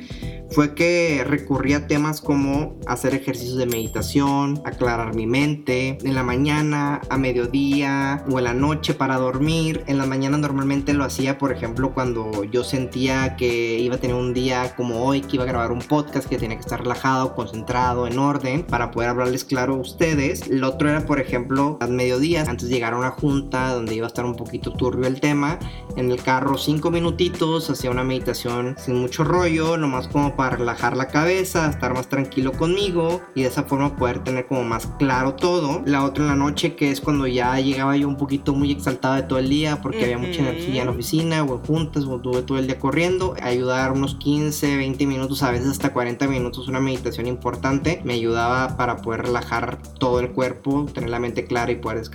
fue 0.50 0.74
que 0.74 1.24
recurrí 1.24 1.74
a 1.74 1.86
temas 1.86 2.20
como 2.20 2.76
hacer 2.86 3.14
ejercicios 3.14 3.56
de 3.56 3.66
meditación, 3.66 4.60
aclarar 4.64 5.14
mi 5.14 5.26
mente, 5.26 5.98
en 6.02 6.14
la 6.14 6.24
mañana, 6.24 7.00
a 7.08 7.16
mediodía 7.16 8.24
o 8.28 8.38
en 8.38 8.44
la 8.44 8.54
noche 8.54 8.94
para 8.94 9.16
dormir. 9.16 9.84
En 9.86 9.98
la 9.98 10.06
mañana 10.06 10.38
normalmente 10.38 10.92
lo 10.92 11.04
hacía, 11.04 11.38
por 11.38 11.52
ejemplo, 11.52 11.92
cuando 11.94 12.44
yo 12.44 12.64
sentía 12.64 13.36
que 13.36 13.78
iba 13.78 13.96
a 13.96 13.98
tener 13.98 14.16
un 14.16 14.34
día 14.34 14.74
como 14.76 15.04
hoy, 15.04 15.20
que 15.20 15.36
iba 15.36 15.44
a 15.44 15.48
grabar 15.48 15.70
un 15.70 15.80
podcast, 15.80 16.28
que 16.28 16.36
tenía 16.36 16.56
que 16.56 16.62
estar 16.62 16.80
relajado, 16.80 17.34
concentrado, 17.34 18.08
en 18.08 18.18
orden, 18.18 18.64
para 18.64 18.90
poder 18.90 19.10
hablarles 19.10 19.44
claro 19.44 19.74
a 19.74 19.78
ustedes. 19.78 20.48
El 20.48 20.64
otro 20.64 20.88
era, 20.88 21.06
por 21.06 21.20
ejemplo, 21.20 21.78
a 21.80 21.86
mediodías, 22.20 22.48
antes 22.48 22.68
de 22.68 22.74
llegar 22.74 22.92
a 22.92 22.98
una 22.98 23.10
junta 23.10 23.72
donde 23.72 23.94
iba 23.94 24.06
a 24.06 24.08
estar 24.08 24.24
un 24.24 24.36
poquito 24.36 24.72
turbio 24.72 25.06
el 25.06 25.20
tema, 25.20 25.58
en 25.96 26.10
el 26.10 26.22
carro 26.22 26.58
cinco 26.58 26.90
minutitos, 26.90 27.70
hacía 27.70 27.90
una 27.90 28.04
meditación 28.04 28.76
sin 28.78 28.96
mucho 28.96 29.24
rollo, 29.24 29.76
nomás 29.76 30.06
como 30.08 30.36
para 30.36 30.56
relajar 30.56 30.96
la 30.96 31.08
cabeza, 31.08 31.68
estar 31.68 31.94
más 31.94 32.08
tranquilo 32.08 32.52
conmigo 32.52 33.22
y 33.34 33.42
de 33.42 33.48
esa 33.48 33.64
forma 33.64 33.96
poder 33.96 34.22
tener 34.22 34.46
como 34.46 34.64
más 34.64 34.86
claro 34.98 35.34
todo. 35.34 35.82
La 35.86 36.04
otra 36.04 36.24
en 36.24 36.30
la 36.30 36.36
noche, 36.36 36.76
que 36.76 36.90
es 36.90 37.00
cuando 37.00 37.26
ya 37.26 37.58
llegaba 37.58 37.96
yo 37.96 38.06
un 38.06 38.16
poquito 38.16 38.54
muy 38.54 38.70
exaltado 38.70 39.14
de 39.14 39.22
todo 39.22 39.38
el 39.38 39.48
día 39.48 39.80
porque 39.80 40.04
había 40.04 40.18
mucha 40.18 40.40
energía 40.40 40.82
en 40.82 40.86
la 40.86 40.92
oficina 40.92 41.42
o 41.42 41.54
en 41.54 41.64
juntas 41.64 42.04
o 42.04 42.20
tuve 42.20 42.42
todo 42.42 42.58
el 42.58 42.66
día 42.66 42.78
corriendo, 42.78 43.34
ayudar 43.42 43.92
unos 43.92 44.14
15, 44.16 44.76
20 44.76 45.06
minutos, 45.06 45.42
a 45.42 45.50
veces 45.50 45.68
hasta 45.68 45.92
40 45.92 46.28
minutos, 46.28 46.68
una 46.68 46.80
meditación 46.80 47.26
importante, 47.26 48.00
me 48.04 48.14
ayudaba 48.14 48.76
para 48.76 48.98
poder 48.98 49.22
relajar 49.22 49.78
todo 49.98 50.20
el 50.20 50.30
cuerpo, 50.30 50.86
tener 50.92 51.10
la 51.10 51.18
mente 51.18 51.44
clara 51.44 51.72
y 51.72 51.76
poder 51.76 51.98
descansar. 51.98 52.09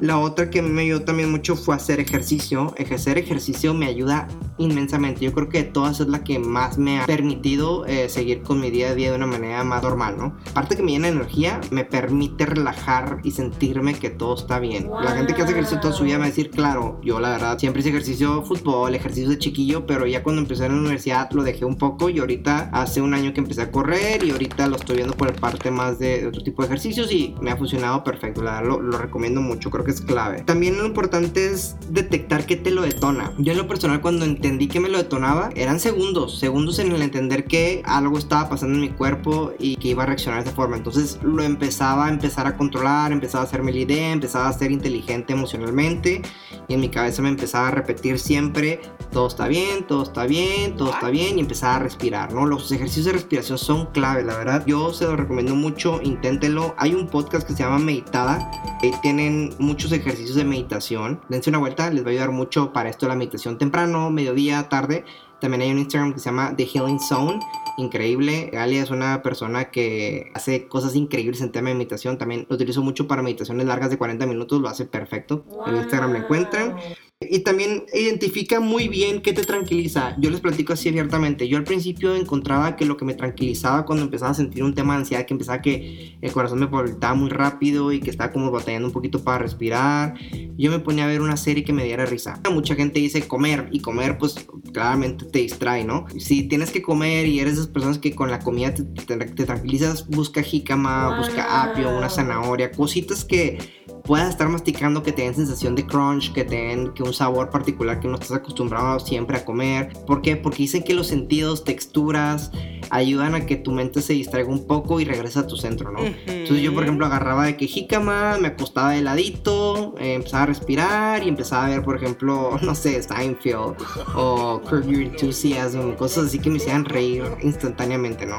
La 0.00 0.18
otra 0.18 0.50
que 0.50 0.60
me 0.60 0.82
ayudó 0.82 1.02
también 1.02 1.30
mucho 1.30 1.56
fue 1.56 1.74
hacer 1.76 2.00
ejercicio. 2.00 2.74
Ejercer 2.76 3.16
ejercicio 3.16 3.74
me 3.74 3.86
ayuda 3.86 4.26
inmensamente. 4.58 5.24
Yo 5.24 5.32
creo 5.32 5.48
que 5.48 5.58
de 5.58 5.70
todas 5.70 6.00
es 6.00 6.08
la 6.08 6.24
que 6.24 6.38
más 6.38 6.78
me 6.78 7.00
ha 7.00 7.06
permitido 7.06 7.86
eh, 7.86 8.08
seguir 8.08 8.42
con 8.42 8.60
mi 8.60 8.70
día 8.70 8.90
a 8.90 8.94
día 8.94 9.10
de 9.10 9.16
una 9.16 9.26
manera 9.26 9.62
más 9.64 9.82
normal, 9.82 10.16
¿no? 10.18 10.36
Aparte 10.50 10.76
que 10.76 10.82
me 10.82 10.92
llena 10.92 11.08
energía, 11.08 11.60
me 11.70 11.84
permite 11.84 12.44
relajar 12.44 13.20
y 13.22 13.30
sentirme 13.30 13.94
que 13.94 14.10
todo 14.10 14.34
está 14.34 14.58
bien. 14.58 14.90
La 15.02 15.12
gente 15.12 15.34
que 15.34 15.42
hace 15.42 15.52
ejercicio 15.52 15.80
toda 15.80 15.94
su 15.94 16.04
vida 16.04 16.14
me 16.14 16.20
va 16.20 16.24
a 16.26 16.28
decir, 16.28 16.50
claro, 16.50 17.00
yo 17.02 17.20
la 17.20 17.30
verdad 17.30 17.58
siempre 17.58 17.80
hice 17.80 17.90
ejercicio, 17.90 18.42
fútbol, 18.42 18.94
ejercicio 18.94 19.30
de 19.30 19.38
chiquillo, 19.38 19.86
pero 19.86 20.06
ya 20.06 20.22
cuando 20.22 20.42
empecé 20.42 20.66
en 20.66 20.72
la 20.72 20.80
universidad 20.80 21.30
lo 21.30 21.42
dejé 21.42 21.64
un 21.64 21.76
poco 21.76 22.10
y 22.10 22.18
ahorita 22.18 22.70
hace 22.72 23.00
un 23.00 23.14
año 23.14 23.32
que 23.32 23.40
empecé 23.40 23.62
a 23.62 23.70
correr 23.70 24.24
y 24.24 24.30
ahorita 24.30 24.66
lo 24.66 24.76
estoy 24.76 24.96
viendo 24.96 25.14
por 25.16 25.32
parte 25.34 25.70
más 25.70 25.98
de, 25.98 26.26
otro 26.26 26.42
tipo 26.42 26.62
de 26.62 26.66
ejercicios 26.66 27.12
y 27.12 27.34
me 27.40 27.50
ha 27.50 27.56
funcionado 27.56 28.02
perfecto, 28.02 28.42
lo 28.42 28.98
recomiendo 28.98 29.35
mucho, 29.40 29.70
creo 29.70 29.84
que 29.84 29.90
es 29.90 30.00
clave. 30.00 30.42
También 30.42 30.78
lo 30.78 30.86
importante 30.86 31.50
es 31.50 31.76
detectar 31.88 32.46
qué 32.46 32.56
te 32.56 32.70
lo 32.70 32.82
detona. 32.82 33.32
Yo 33.38 33.52
en 33.52 33.58
lo 33.58 33.68
personal 33.68 34.00
cuando 34.00 34.24
entendí 34.24 34.68
que 34.68 34.80
me 34.80 34.88
lo 34.88 34.98
detonaba, 34.98 35.50
eran 35.54 35.80
segundos, 35.80 36.38
segundos 36.38 36.78
en 36.78 36.92
el 36.92 37.02
entender 37.02 37.44
que 37.44 37.82
algo 37.84 38.18
estaba 38.18 38.48
pasando 38.48 38.74
en 38.74 38.80
mi 38.80 38.90
cuerpo 38.90 39.52
y 39.58 39.76
que 39.76 39.88
iba 39.88 40.02
a 40.02 40.06
reaccionar 40.06 40.42
de 40.42 40.48
esa 40.48 40.56
forma. 40.56 40.76
Entonces 40.76 41.18
lo 41.22 41.42
empezaba 41.42 42.06
a 42.06 42.10
empezar 42.10 42.46
a 42.46 42.56
controlar, 42.56 43.12
empezaba 43.12 43.44
a 43.44 43.46
hacerme 43.46 43.72
la 43.72 43.78
idea, 43.78 44.12
empezaba 44.12 44.48
a 44.48 44.52
ser 44.52 44.70
inteligente 44.70 45.32
emocionalmente 45.32 46.22
y 46.68 46.74
en 46.74 46.80
mi 46.80 46.88
cabeza 46.88 47.22
me 47.22 47.28
empezaba 47.28 47.68
a 47.68 47.70
repetir 47.70 48.18
siempre, 48.18 48.80
todo 49.12 49.28
está 49.28 49.48
bien, 49.48 49.86
todo 49.86 50.02
está 50.02 50.26
bien, 50.26 50.76
todo 50.76 50.90
está 50.90 51.10
bien 51.10 51.38
y 51.38 51.40
empezaba 51.40 51.76
a 51.76 51.78
respirar, 51.80 52.32
¿no? 52.32 52.46
Los 52.46 52.70
ejercicios 52.72 53.06
de 53.06 53.12
respiración 53.12 53.58
son 53.58 53.86
clave, 53.86 54.24
la 54.24 54.36
verdad. 54.36 54.64
Yo 54.66 54.92
se 54.92 55.04
lo 55.04 55.16
recomiendo 55.16 55.54
mucho, 55.54 56.00
inténtenlo. 56.02 56.74
Hay 56.78 56.94
un 56.94 57.08
podcast 57.08 57.46
que 57.46 57.54
se 57.54 57.62
llama 57.62 57.78
Meditada, 57.78 58.50
ahí 58.82 58.92
tienen 59.26 59.54
muchos 59.58 59.90
ejercicios 59.90 60.36
de 60.36 60.44
meditación. 60.44 61.20
Dense 61.28 61.50
una 61.50 61.58
vuelta, 61.58 61.90
les 61.90 62.04
va 62.04 62.08
a 62.08 62.10
ayudar 62.12 62.30
mucho 62.30 62.72
para 62.72 62.88
esto 62.88 63.08
la 63.08 63.16
meditación 63.16 63.58
temprano, 63.58 64.08
mediodía, 64.08 64.68
tarde. 64.68 65.04
También 65.40 65.62
hay 65.62 65.70
un 65.72 65.78
Instagram 65.78 66.14
que 66.14 66.20
se 66.20 66.26
llama 66.26 66.54
The 66.56 66.64
Healing 66.64 67.00
Zone. 67.00 67.40
Increíble. 67.76 68.50
Galia 68.52 68.84
es 68.84 68.90
una 68.90 69.22
persona 69.22 69.70
que 69.70 70.30
hace 70.34 70.68
cosas 70.68 70.94
increíbles 70.94 71.40
en 71.40 71.50
tema 71.50 71.70
de 71.70 71.74
meditación. 71.74 72.18
También 72.18 72.46
lo 72.48 72.54
utilizo 72.54 72.82
mucho 72.82 73.08
para 73.08 73.20
meditaciones 73.20 73.66
largas 73.66 73.90
de 73.90 73.98
40 73.98 74.26
minutos. 74.26 74.60
Lo 74.60 74.68
hace 74.68 74.84
perfecto. 74.86 75.44
En 75.66 75.76
Instagram 75.76 76.12
lo 76.12 76.18
encuentran. 76.18 76.76
Y 77.18 77.38
también 77.38 77.86
identifica 77.94 78.60
muy 78.60 78.88
bien 78.88 79.22
qué 79.22 79.32
te 79.32 79.42
tranquiliza. 79.42 80.14
Yo 80.18 80.28
les 80.28 80.40
platico 80.40 80.74
así 80.74 80.90
abiertamente. 80.90 81.48
Yo 81.48 81.56
al 81.56 81.64
principio 81.64 82.14
encontraba 82.14 82.76
que 82.76 82.84
lo 82.84 82.98
que 82.98 83.06
me 83.06 83.14
tranquilizaba 83.14 83.86
cuando 83.86 84.04
empezaba 84.04 84.32
a 84.32 84.34
sentir 84.34 84.62
un 84.62 84.74
tema 84.74 84.92
de 84.92 84.98
ansiedad, 84.98 85.24
que 85.24 85.32
empezaba 85.32 85.62
que 85.62 86.18
el 86.20 86.32
corazón 86.32 86.58
me 86.58 86.68
palpitaba 86.68 87.14
muy 87.14 87.30
rápido 87.30 87.90
y 87.90 88.00
que 88.00 88.10
estaba 88.10 88.32
como 88.32 88.50
batallando 88.50 88.88
un 88.88 88.92
poquito 88.92 89.24
para 89.24 89.38
respirar, 89.38 90.12
yo 90.58 90.70
me 90.70 90.78
ponía 90.78 91.04
a 91.04 91.06
ver 91.06 91.22
una 91.22 91.38
serie 91.38 91.64
que 91.64 91.72
me 91.72 91.84
diera 91.84 92.04
risa. 92.04 92.38
Mucha 92.52 92.74
gente 92.74 93.00
dice 93.00 93.26
comer 93.26 93.70
y 93.72 93.80
comer 93.80 94.18
pues 94.18 94.34
claramente 94.74 95.24
te 95.24 95.38
distrae, 95.38 95.84
¿no? 95.84 96.04
Si 96.18 96.42
tienes 96.42 96.70
que 96.70 96.82
comer 96.82 97.26
y 97.28 97.40
eres 97.40 97.54
de 97.54 97.62
esas 97.62 97.72
personas 97.72 97.98
que 97.98 98.14
con 98.14 98.30
la 98.30 98.40
comida 98.40 98.74
te, 98.74 98.84
te 98.84 99.44
tranquilizas, 99.46 100.06
busca 100.06 100.42
jícama, 100.42 101.16
busca 101.16 101.62
apio, 101.62 101.96
una 101.96 102.10
zanahoria, 102.10 102.72
cositas 102.72 103.24
que 103.24 103.85
puedas 104.06 104.30
estar 104.30 104.48
masticando 104.48 105.02
que 105.02 105.12
te 105.12 105.22
den 105.22 105.34
sensación 105.34 105.74
de 105.74 105.86
crunch, 105.86 106.32
que 106.32 106.44
te 106.44 106.56
den 106.56 106.94
que 106.94 107.02
un 107.02 107.12
sabor 107.12 107.50
particular 107.50 108.00
que 108.00 108.08
no 108.08 108.14
estás 108.14 108.32
acostumbrado 108.32 109.00
siempre 109.00 109.36
a 109.36 109.44
comer. 109.44 109.92
¿Por 110.06 110.22
qué? 110.22 110.36
Porque 110.36 110.58
dicen 110.58 110.82
que 110.82 110.94
los 110.94 111.08
sentidos, 111.08 111.64
texturas, 111.64 112.52
ayudan 112.90 113.34
a 113.34 113.46
que 113.46 113.56
tu 113.56 113.72
mente 113.72 114.00
se 114.00 114.12
distraiga 114.12 114.48
un 114.48 114.66
poco 114.66 115.00
y 115.00 115.04
regrese 115.04 115.40
a 115.40 115.46
tu 115.46 115.56
centro, 115.56 115.90
¿no? 115.90 115.98
Entonces 116.00 116.62
yo, 116.62 116.72
por 116.72 116.84
ejemplo, 116.84 117.06
agarraba 117.06 117.46
de 117.46 117.56
que 117.56 117.66
jícama, 117.66 118.38
me 118.40 118.48
acostaba 118.48 118.92
de 118.92 119.02
ladito, 119.02 119.94
eh, 119.98 120.14
empezaba 120.14 120.44
a 120.44 120.46
respirar 120.46 121.24
y 121.24 121.28
empezaba 121.28 121.66
a 121.66 121.68
ver, 121.70 121.82
por 121.82 121.96
ejemplo, 121.96 122.58
no 122.62 122.74
sé, 122.74 123.02
Steinfeld 123.02 123.76
o 124.14 124.60
Curb 124.68 124.86
Your 124.86 125.02
Enthusiasm, 125.02 125.92
cosas 125.92 126.26
así 126.26 126.38
que 126.38 126.50
me 126.50 126.58
hacían 126.58 126.84
reír 126.84 127.24
instantáneamente, 127.42 128.26
¿no? 128.26 128.38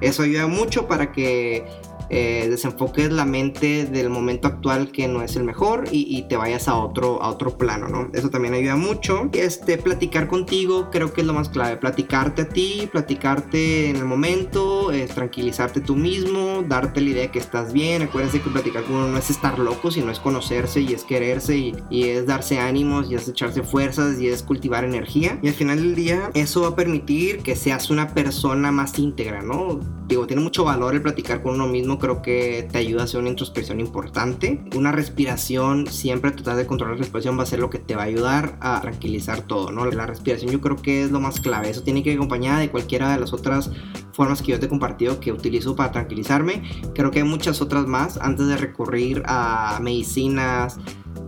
Eso 0.00 0.22
ayuda 0.22 0.46
mucho 0.46 0.86
para 0.86 1.10
que 1.10 1.66
eh, 2.10 2.46
desenfoques 2.48 3.12
la 3.12 3.24
mente 3.24 3.86
del 3.86 4.08
momento 4.10 4.48
actual 4.48 4.90
que 4.90 5.08
no 5.08 5.22
es 5.22 5.36
el 5.36 5.44
mejor 5.44 5.84
y, 5.90 6.18
te 6.28 6.36
vayas 6.36 6.68
a 6.68 6.76
otro, 6.76 7.22
a 7.22 7.28
otro 7.28 7.56
plano, 7.56 7.88
¿no? 7.88 8.10
Eso 8.12 8.28
también 8.28 8.54
ayuda 8.54 8.76
mucho. 8.76 9.30
Este, 9.32 9.78
platicar 9.78 10.26
contigo 10.26 10.90
creo 10.90 11.12
que 11.12 11.20
es 11.22 11.26
lo 11.26 11.32
más 11.32 11.48
clave. 11.48 11.76
Platicarte 11.76 12.42
a 12.42 12.48
ti, 12.48 12.88
platicarte 12.90 13.90
en 13.90 13.96
el 13.96 14.04
momento, 14.04 14.90
tranquilizarte 15.14 15.80
tú 15.80 15.96
mismo, 15.96 16.64
darte 16.66 17.00
la 17.00 17.10
idea 17.10 17.22
de 17.22 17.30
que 17.30 17.38
estás 17.38 17.72
bien. 17.72 18.02
Acuérdense 18.02 18.40
que 18.40 18.50
platicar 18.50 18.84
con 18.84 18.96
uno 18.96 19.08
no 19.08 19.18
es 19.18 19.30
estar 19.30 19.58
loco, 19.58 19.90
sino 19.90 20.10
es 20.10 20.18
conocerse 20.18 20.80
y 20.80 20.92
es 20.92 21.04
quererse 21.04 21.56
y, 21.56 21.76
y 21.88 22.04
es 22.04 22.26
darse 22.26 22.58
ánimos 22.58 23.10
y 23.10 23.14
es 23.14 23.28
echarse 23.28 23.62
fuerzas 23.62 24.20
y 24.20 24.28
es 24.28 24.42
cultivar 24.42 24.84
energía. 24.84 25.38
Y 25.42 25.48
al 25.48 25.54
final 25.54 25.78
del 25.78 25.94
día 25.94 26.30
eso 26.34 26.62
va 26.62 26.68
a 26.68 26.76
permitir 26.76 27.38
que 27.42 27.56
seas 27.56 27.90
una 27.90 28.08
persona 28.08 28.72
más 28.72 28.98
íntegra, 28.98 29.42
¿no? 29.42 29.80
Digo, 30.06 30.26
tiene 30.26 30.42
mucho 30.42 30.64
valor 30.64 30.94
el 30.94 31.02
platicar 31.02 31.42
con 31.42 31.54
uno 31.54 31.66
mismo 31.66 31.97
creo 31.98 32.22
que 32.22 32.68
te 32.70 32.78
ayuda 32.78 33.02
a 33.02 33.04
hacer 33.04 33.20
una 33.20 33.30
introspección 33.30 33.80
importante. 33.80 34.60
Una 34.74 34.92
respiración, 34.92 35.86
siempre 35.86 36.30
tratar 36.30 36.56
de 36.56 36.66
controlar 36.66 36.96
la 36.96 37.00
respiración 37.00 37.38
va 37.38 37.42
a 37.42 37.46
ser 37.46 37.58
lo 37.58 37.70
que 37.70 37.78
te 37.78 37.96
va 37.96 38.02
a 38.02 38.06
ayudar 38.06 38.56
a 38.60 38.80
tranquilizar 38.80 39.42
todo, 39.42 39.70
¿no? 39.70 39.84
La 39.86 40.06
respiración 40.06 40.50
yo 40.50 40.60
creo 40.60 40.76
que 40.76 41.04
es 41.04 41.10
lo 41.10 41.20
más 41.20 41.40
clave. 41.40 41.70
Eso 41.70 41.82
tiene 41.82 42.02
que 42.02 42.10
ir 42.10 42.16
acompañada 42.16 42.60
de 42.60 42.70
cualquiera 42.70 43.12
de 43.12 43.20
las 43.20 43.32
otras 43.32 43.70
formas 44.12 44.42
que 44.42 44.52
yo 44.52 44.58
te 44.58 44.66
he 44.66 44.68
compartido 44.68 45.20
que 45.20 45.32
utilizo 45.32 45.76
para 45.76 45.92
tranquilizarme. 45.92 46.62
Creo 46.94 47.10
que 47.10 47.20
hay 47.20 47.24
muchas 47.24 47.60
otras 47.60 47.86
más 47.86 48.18
antes 48.18 48.48
de 48.48 48.56
recurrir 48.56 49.22
a 49.26 49.78
medicinas, 49.80 50.78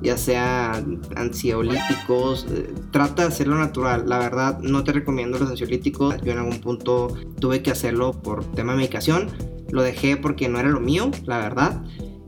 ya 0.02 0.16
sea 0.16 0.83
ansiolíticos, 1.16 2.46
eh, 2.50 2.72
trata 2.90 3.22
de 3.22 3.28
hacerlo 3.28 3.56
natural. 3.56 4.04
La 4.09 4.18
verdad, 4.18 4.59
no 4.61 4.83
te 4.85 4.92
recomiendo 4.92 5.38
los 5.38 5.50
ansiolíticos. 5.50 6.16
Yo 6.22 6.33
en 6.33 6.38
algún 6.38 6.61
punto 6.61 7.14
tuve 7.38 7.62
que 7.62 7.70
hacerlo 7.70 8.12
por 8.12 8.44
tema 8.52 8.72
de 8.72 8.78
medicación, 8.78 9.28
lo 9.72 9.83
dejé 9.83 10.16
porque 10.16 10.48
no 10.48 10.59
era 10.59 10.68
lo 10.68 10.80
mío, 10.80 11.11
la 11.24 11.38
verdad. 11.38 11.83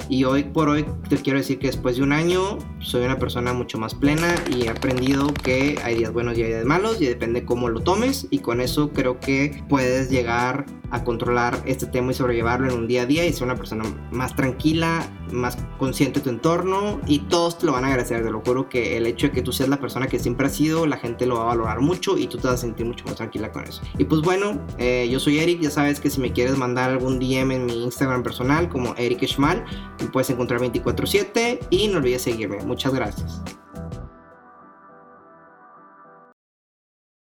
Y 0.09 0.24
hoy 0.24 0.44
por 0.44 0.68
hoy 0.68 0.85
te 1.09 1.16
quiero 1.16 1.38
decir 1.38 1.59
que 1.59 1.68
después 1.68 1.96
de 1.96 2.02
un 2.02 2.12
año 2.12 2.59
soy 2.81 3.05
una 3.05 3.18
persona 3.18 3.52
mucho 3.52 3.78
más 3.78 3.94
plena 3.94 4.35
y 4.50 4.64
he 4.64 4.68
aprendido 4.68 5.33
que 5.33 5.78
hay 5.83 5.96
días 5.96 6.12
buenos 6.12 6.37
y 6.37 6.42
hay 6.42 6.48
días 6.48 6.64
malos 6.64 7.00
y 7.00 7.07
depende 7.07 7.44
cómo 7.44 7.68
lo 7.68 7.81
tomes 7.81 8.26
y 8.31 8.40
con 8.40 8.61
eso 8.61 8.90
creo 8.90 9.20
que 9.20 9.62
puedes 9.68 10.11
llegar 10.11 10.66
a 10.92 11.05
controlar 11.05 11.61
este 11.66 11.87
tema 11.87 12.12
y 12.12 12.14
sobrellevarlo 12.14 12.70
en 12.70 12.78
un 12.78 12.87
día 12.87 13.02
a 13.02 13.07
día 13.07 13.26
y 13.26 13.33
ser 13.33 13.44
una 13.44 13.57
persona 13.57 13.85
más 14.11 14.37
tranquila, 14.37 15.05
más 15.33 15.57
consciente 15.78 16.20
de 16.20 16.24
tu 16.24 16.31
entorno 16.31 17.00
y 17.07 17.20
todos 17.20 17.59
te 17.59 17.66
lo 17.66 17.72
van 17.72 17.85
a 17.85 17.88
agradecer. 17.88 18.22
Te 18.22 18.31
lo 18.31 18.40
juro 18.40 18.68
que 18.68 18.96
el 18.98 19.07
hecho 19.07 19.28
de 19.28 19.33
que 19.33 19.42
tú 19.42 19.52
seas 19.52 19.70
la 19.70 19.81
persona 19.81 20.07
que 20.07 20.18
siempre 20.18 20.46
has 20.46 20.55
sido, 20.55 20.87
la 20.87 20.98
gente 20.98 21.26
lo 21.26 21.37
va 21.37 21.42
a 21.42 21.46
valorar 21.46 21.81
mucho 21.81 22.18
y 22.18 22.26
tú 22.26 22.37
te 22.37 22.46
vas 22.46 22.55
a 22.55 22.59
sentir 22.59 22.85
mucho 22.87 23.05
más 23.07 23.16
tranquila 23.16 23.50
con 23.50 23.64
eso. 23.64 23.83
Y 23.98 24.05
pues 24.05 24.20
bueno, 24.20 24.61
eh, 24.78 25.09
yo 25.11 25.18
soy 25.18 25.38
Eric, 25.38 25.61
ya 25.61 25.70
sabes 25.70 25.98
que 25.98 26.11
si 26.11 26.20
me 26.20 26.33
quieres 26.33 26.57
mandar 26.57 26.90
algún 26.90 27.18
DM 27.18 27.52
en 27.52 27.66
mi 27.66 27.85
Instagram 27.85 28.22
personal 28.22 28.68
como 28.68 28.94
Eric 28.96 29.26
Schmal, 29.26 29.64
me 29.98 30.09
puedes 30.09 30.28
encontrar 30.28 30.61
24/7 30.61 31.59
y 31.70 31.88
no 31.88 31.98
olvides 31.98 32.22
seguirme. 32.22 32.59
Muchas 32.64 32.92
gracias. 32.92 33.42